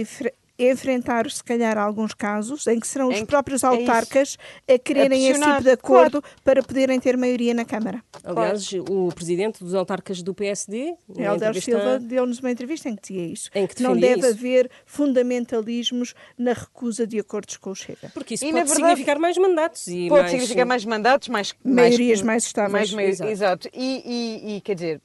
enfrentar, 0.68 1.30
se 1.30 1.42
calhar, 1.42 1.78
alguns 1.78 2.12
casos 2.12 2.66
em 2.66 2.78
que 2.78 2.86
serão 2.86 3.08
os 3.08 3.22
próprios 3.22 3.62
é 3.62 3.66
autarcas 3.66 4.36
é 4.66 4.74
a 4.74 4.78
quererem 4.78 5.26
a 5.26 5.30
esse 5.30 5.40
tipo 5.40 5.62
de 5.62 5.70
acordo 5.70 6.20
claro. 6.20 6.36
para 6.44 6.62
poderem 6.62 6.98
ter 7.00 7.16
maioria 7.16 7.54
na 7.54 7.64
Câmara. 7.64 8.02
Aliás, 8.22 8.68
claro. 8.68 9.06
o 9.06 9.12
presidente 9.12 9.62
dos 9.62 9.74
autarcas 9.74 10.22
do 10.22 10.34
PSD, 10.34 10.94
Helder 11.08 11.34
entrevista... 11.34 11.70
Silva, 11.70 11.98
deu-nos 11.98 12.40
uma 12.40 12.50
entrevista 12.50 12.88
em 12.88 12.96
que 12.96 13.02
dizia 13.02 13.26
isso. 13.26 13.50
Em 13.54 13.66
que 13.66 13.82
não 13.82 13.96
deve 13.96 14.20
isso. 14.20 14.28
haver 14.28 14.70
fundamentalismos 14.84 16.14
na 16.36 16.52
recusa 16.52 17.06
de 17.06 17.18
acordos 17.18 17.56
com 17.56 17.70
o 17.70 17.74
Chega. 17.74 18.10
Porque 18.12 18.34
isso 18.34 18.44
e, 18.44 18.52
pode 18.52 18.64
verdade, 18.64 18.80
significar 18.80 19.18
mais 19.18 19.38
mandatos. 19.38 19.86
E 19.88 20.08
pode 20.08 20.22
mais... 20.22 20.30
significar 20.32 20.66
mais 20.66 20.84
mandatos, 20.84 21.28
mais... 21.28 21.54
Maiorias 21.64 22.20
mais, 22.20 22.26
mais 22.26 22.44
estáveis. 22.44 22.92
Mais, 22.92 23.08
exato. 23.10 23.30
exato. 23.30 23.68
E, 23.72 24.02
e, 24.04 24.56
e, 24.56 24.60
quer 24.60 24.74
dizer, 24.74 25.00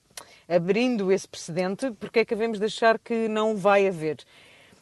abrindo 0.47 1.11
esse 1.11 1.27
precedente, 1.27 1.91
porque 1.99 2.19
é 2.19 2.25
que 2.25 2.35
devemos 2.35 2.59
deixar 2.59 2.99
que 2.99 3.27
não 3.27 3.55
vai 3.55 3.87
haver? 3.87 4.17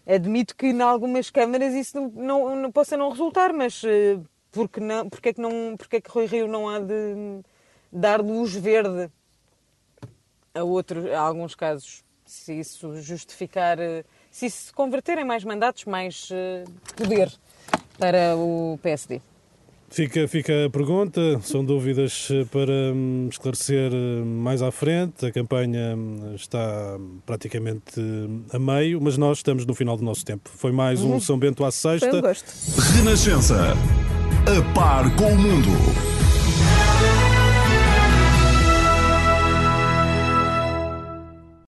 Admito 0.06 0.56
que 0.56 0.68
em 0.68 0.82
algumas 0.82 1.30
câmaras 1.30 1.74
isso 1.74 1.96
não, 1.96 2.10
não, 2.10 2.56
não 2.56 2.72
possa 2.72 2.98
não 2.98 3.10
resultar, 3.10 3.54
mas 3.54 3.82
uh, 3.84 4.24
porque, 4.52 4.80
não, 4.80 5.10
porque, 5.10 5.30
é 5.30 5.34
que 5.34 5.42
não, 5.42 5.76
porque 5.78 5.96
é 5.96 6.02
que 6.02 6.10
Rui 6.10 6.26
Rio 6.26 6.48
não 6.48 6.70
há 6.70 6.80
de 6.80 7.42
dar 7.92 8.22
luz 8.22 8.54
verde 8.54 9.10
a, 10.54 10.64
outros, 10.64 11.06
a 11.10 11.20
alguns 11.20 11.56
casos? 11.56 12.04
Se 12.26 12.54
isso 12.60 13.00
justificar, 13.02 13.80
uh, 13.80 14.04
se 14.30 14.48
isso 14.48 14.68
se 14.68 14.74
converter 14.74 15.18
em 15.18 15.26
mais 15.26 15.44
mandatos, 15.46 15.86
mais 15.86 16.30
uh, 16.32 16.70
poder 16.96 17.32
para 17.98 18.36
o 18.36 18.78
PSD. 18.82 19.22
Fica, 19.94 20.28
fica 20.28 20.66
a 20.66 20.70
pergunta, 20.72 21.40
são 21.44 21.64
dúvidas 21.64 22.28
eh, 22.32 22.46
para 22.46 22.74
hum, 22.96 23.28
esclarecer 23.30 23.92
eh, 23.94 24.26
mais 24.26 24.64
à 24.64 24.72
frente. 24.72 25.24
A 25.24 25.32
campanha 25.32 25.96
hum, 25.96 26.34
está 26.34 26.98
praticamente 27.28 28.02
a 28.52 28.58
meio, 28.58 29.00
mas 29.00 29.20
nós 29.20 29.38
estamos 29.38 29.68
no 29.68 29.76
final 29.76 29.96
do 29.96 30.04
nosso 30.04 30.26
tempo. 30.26 30.50
Foi 30.58 30.72
mais 30.72 31.04
um 31.04 31.12
uhum. 31.12 31.20
São 31.20 31.38
Bento 31.38 31.64
à 31.64 31.70
sexta. 31.70 32.10
Foi 32.10 32.18
um 32.18 32.22
gosto. 32.24 32.52
Renascença. 32.96 33.76
A 34.48 34.74
par 34.74 35.16
com 35.16 35.32
o 35.32 35.38
mundo. 35.38 36.13